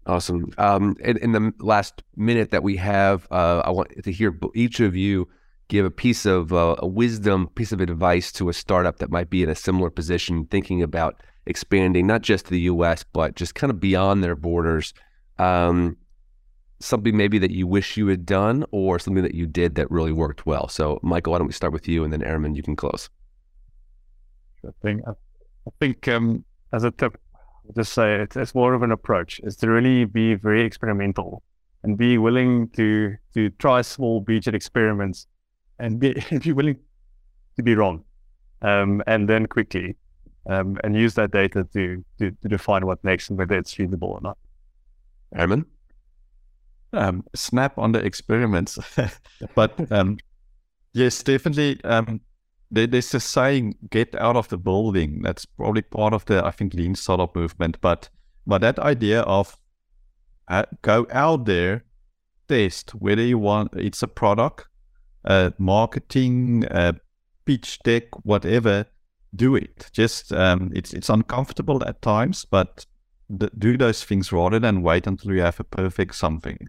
Awesome. 0.07 0.51
Um, 0.59 0.95
in, 0.99 1.17
in, 1.17 1.31
the 1.31 1.51
last 1.59 2.03
minute 2.15 2.51
that 2.51 2.61
we 2.61 2.75
have, 2.75 3.27
uh, 3.31 3.63
I 3.65 3.71
want 3.71 4.03
to 4.03 4.11
hear 4.11 4.37
each 4.53 4.79
of 4.79 4.95
you 4.95 5.27
give 5.67 5.83
a 5.83 5.89
piece 5.89 6.27
of 6.27 6.53
uh, 6.53 6.75
a 6.77 6.87
wisdom, 6.87 7.47
piece 7.55 7.71
of 7.71 7.81
advice 7.81 8.31
to 8.33 8.49
a 8.49 8.53
startup 8.53 8.99
that 8.99 9.09
might 9.09 9.31
be 9.31 9.41
in 9.41 9.49
a 9.49 9.55
similar 9.55 9.89
position, 9.89 10.45
thinking 10.45 10.83
about 10.83 11.23
expanding 11.45 12.08
not 12.08 12.21
just 12.21 12.45
to 12.45 12.51
the 12.51 12.62
U.S. 12.62 13.03
but 13.03 13.36
just 13.36 13.55
kind 13.55 13.71
of 13.71 13.79
beyond 13.79 14.23
their 14.23 14.36
borders. 14.36 14.93
Um, 15.38 15.97
something 16.79 17.15
maybe 17.15 17.39
that 17.39 17.51
you 17.51 17.67
wish 17.67 17.97
you 17.97 18.08
had 18.08 18.25
done, 18.25 18.65
or 18.71 18.99
something 18.99 19.23
that 19.23 19.36
you 19.36 19.45
did 19.45 19.75
that 19.75 19.89
really 19.89 20.12
worked 20.12 20.45
well. 20.45 20.67
So, 20.67 20.99
Michael, 21.01 21.31
why 21.31 21.39
don't 21.39 21.47
we 21.47 21.53
start 21.53 21.73
with 21.73 21.88
you, 21.88 22.03
and 22.03 22.12
then 22.12 22.21
Herman, 22.21 22.55
you 22.55 22.63
can 22.63 22.75
close. 22.75 23.10
I 24.65 24.71
think 24.81 25.01
I 25.08 25.71
think 25.79 26.08
um, 26.08 26.43
as 26.73 26.84
a 26.84 26.91
tip, 26.91 27.19
I'll 27.36 27.73
just 27.75 27.93
say 27.93 28.15
it's, 28.15 28.36
it's 28.36 28.55
more 28.55 28.73
of 28.73 28.84
an 28.84 28.91
approach. 28.91 29.39
Is 29.43 29.55
to 29.58 29.69
really 29.69 30.05
be 30.05 30.36
very 30.36 30.63
experimental 30.63 31.43
and 31.84 31.97
be 31.97 32.17
willing 32.17 32.69
to 32.69 33.15
to 33.34 33.49
try 33.51 33.81
small 33.81 34.23
beachhead 34.23 34.53
experiments 34.53 35.27
and 35.79 35.99
be 35.99 36.15
be 36.43 36.51
willing 36.51 36.79
to 37.58 37.63
be 37.63 37.75
wrong, 37.75 38.03
um, 38.62 39.03
and 39.08 39.29
then 39.29 39.45
quickly 39.45 39.95
um, 40.47 40.77
and 40.84 40.95
use 40.95 41.13
that 41.15 41.31
data 41.31 41.67
to, 41.73 42.03
to, 42.19 42.31
to 42.31 42.47
define 42.47 42.86
what 42.86 43.03
next 43.03 43.29
and 43.29 43.38
whether 43.38 43.58
it's 43.58 43.73
feasible 43.73 44.10
or 44.10 44.21
not. 44.21 44.38
Herman? 45.34 45.65
Um, 46.93 47.23
snap 47.36 47.77
on 47.77 47.91
the 47.91 47.99
experiments. 47.99 48.77
but 49.55 49.91
um, 49.91 50.17
yes, 50.93 51.21
definitely. 51.23 51.84
Um, 51.84 52.21
there, 52.71 52.88
there's 52.88 53.13
a 53.13 53.19
saying, 53.19 53.75
get 53.89 54.15
out 54.15 54.36
of 54.36 54.47
the 54.49 54.58
building. 54.58 55.21
That's 55.21 55.45
probably 55.45 55.81
part 55.81 56.13
of 56.13 56.25
the, 56.25 56.45
I 56.45 56.51
think, 56.51 56.73
lean 56.73 56.95
startup 56.95 57.36
movement. 57.36 57.79
But, 57.81 58.10
but 58.45 58.62
that 58.62 58.79
idea 58.79 59.21
of 59.21 59.58
uh, 60.47 60.63
go 60.81 61.08
out 61.12 61.45
there, 61.45 61.84
test 62.47 62.91
whether 62.91 63.21
you 63.21 63.39
want, 63.39 63.71
it's 63.75 64.03
a 64.03 64.08
product, 64.08 64.67
uh, 65.25 65.51
marketing, 65.58 66.65
uh, 66.67 66.93
pitch 67.45 67.79
deck, 67.84 68.03
whatever, 68.23 68.86
do 69.35 69.55
it. 69.55 69.89
Just 69.91 70.31
um, 70.31 70.71
it's 70.75 70.93
it's 70.93 71.09
uncomfortable 71.09 71.83
at 71.85 72.01
times, 72.01 72.45
but 72.45 72.85
th- 73.39 73.51
do 73.57 73.77
those 73.77 74.03
things 74.03 74.31
rather 74.31 74.59
than 74.59 74.81
wait 74.81 75.07
until 75.07 75.33
you 75.33 75.41
have 75.41 75.59
a 75.59 75.63
perfect 75.63 76.15
something. 76.15 76.67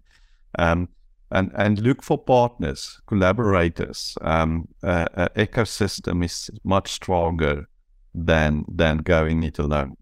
Um, 0.59 0.89
and 1.31 1.51
and 1.57 1.81
look 1.81 2.03
for 2.03 2.19
partners, 2.19 3.01
collaborators. 3.07 4.17
Um, 4.21 4.69
uh, 4.83 5.07
uh, 5.15 5.29
ecosystem 5.37 6.25
is 6.25 6.51
much 6.65 6.93
stronger 6.93 7.69
than 8.15 8.65
than 8.69 8.99
going 8.99 9.43
it 9.43 9.59
alone. 9.59 9.97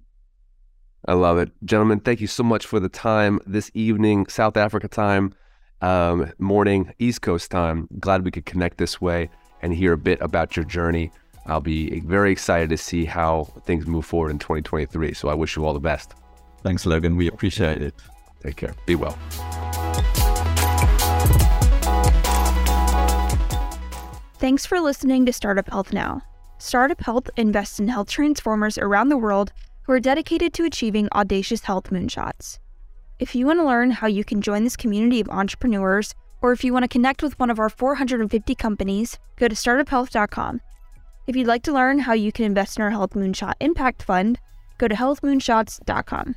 I 1.07 1.15
love 1.15 1.39
it, 1.39 1.51
gentlemen. 1.65 2.01
Thank 2.01 2.21
you 2.21 2.27
so 2.27 2.43
much 2.43 2.67
for 2.67 2.81
the 2.81 2.89
time 2.89 3.41
this 3.47 3.71
evening, 3.75 4.27
South 4.27 4.57
Africa 4.57 4.89
time, 4.89 5.35
um, 5.83 6.33
morning, 6.39 6.95
East 6.99 7.21
Coast 7.21 7.51
time. 7.51 7.89
Glad 8.01 8.25
we 8.25 8.31
could 8.31 8.47
connect 8.47 8.79
this 8.79 9.01
way 9.01 9.29
and 9.61 9.75
hear 9.75 9.93
a 9.93 9.99
bit 9.99 10.21
about 10.21 10.57
your 10.57 10.65
journey. 10.65 11.11
I'll 11.47 11.61
be 11.61 12.01
very 12.01 12.33
excited 12.33 12.71
to 12.71 12.77
see 12.77 13.05
how 13.05 13.45
things 13.65 13.87
move 13.87 14.07
forward 14.07 14.31
in 14.31 14.39
2023. 14.39 15.13
So 15.15 15.29
I 15.29 15.35
wish 15.35 15.57
you 15.57 15.65
all 15.65 15.75
the 15.75 15.81
best. 15.81 16.15
Thanks, 16.63 16.87
Logan. 16.87 17.17
We 17.17 17.29
appreciate 17.29 17.83
it. 17.83 17.95
Take 18.43 18.57
care. 18.57 18.75
Be 18.87 18.95
well. 18.95 19.19
Thanks 24.39 24.67
for 24.67 24.81
listening 24.81 25.27
to 25.27 25.33
Startup 25.33 25.69
Health 25.69 25.93
Now. 25.93 26.23
Startup 26.59 27.01
Health 27.01 27.29
invests 27.37 27.79
in 27.79 27.89
health 27.89 28.09
transformers 28.09 28.79
around 28.79 29.09
the 29.09 29.19
world 29.19 29.53
who 29.83 29.93
are 29.93 30.01
dedicated 30.01 30.55
to 30.55 30.65
achieving 30.65 31.09
audacious 31.15 31.63
health 31.63 31.91
moonshots. 31.91 32.59
If 33.19 33.35
you 33.35 33.47
want 33.47 33.59
to 33.61 33.65
learn 33.65 33.91
how 33.91 34.07
you 34.07 34.25
can 34.25 34.41
join 34.41 34.65
this 34.65 34.77
community 34.77 35.21
of 35.21 35.29
entrepreneurs, 35.29 36.15
or 36.43 36.53
if 36.53 36.65
you 36.65 36.73
want 36.73 36.85
to 36.85 36.89
connect 36.89 37.23
with 37.23 37.39
one 37.39 37.51
of 37.51 37.59
our 37.59 37.69
450 37.69 38.55
companies, 38.55 39.19
go 39.37 39.49
to 39.49 39.55
startuphealth.com 39.55 40.61
if 41.27 41.37
you'd 41.37 41.47
like 41.47 41.63
to 41.65 41.73
learn 41.73 42.01
how 42.01 42.13
you 42.13 42.33
can 42.33 42.45
invest 42.45 42.77
in 42.77 42.83
our 42.83 42.91
Health 42.91 43.11
Moonshot 43.11 43.55
Impact 43.61 44.03
Fund, 44.03 44.39
go 44.79 44.89
to 44.89 44.95
healthmoonshots.com. 44.95 46.37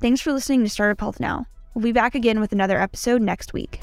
Thanks 0.00 0.20
for 0.20 0.32
listening 0.32 0.62
to 0.64 0.68
Startup 0.68 1.00
Health 1.00 1.20
Now. 1.20 1.46
We'll 1.74 1.82
be 1.82 1.92
back 1.92 2.14
again 2.14 2.40
with 2.40 2.52
another 2.52 2.80
episode 2.80 3.22
next 3.22 3.52
week. 3.52 3.80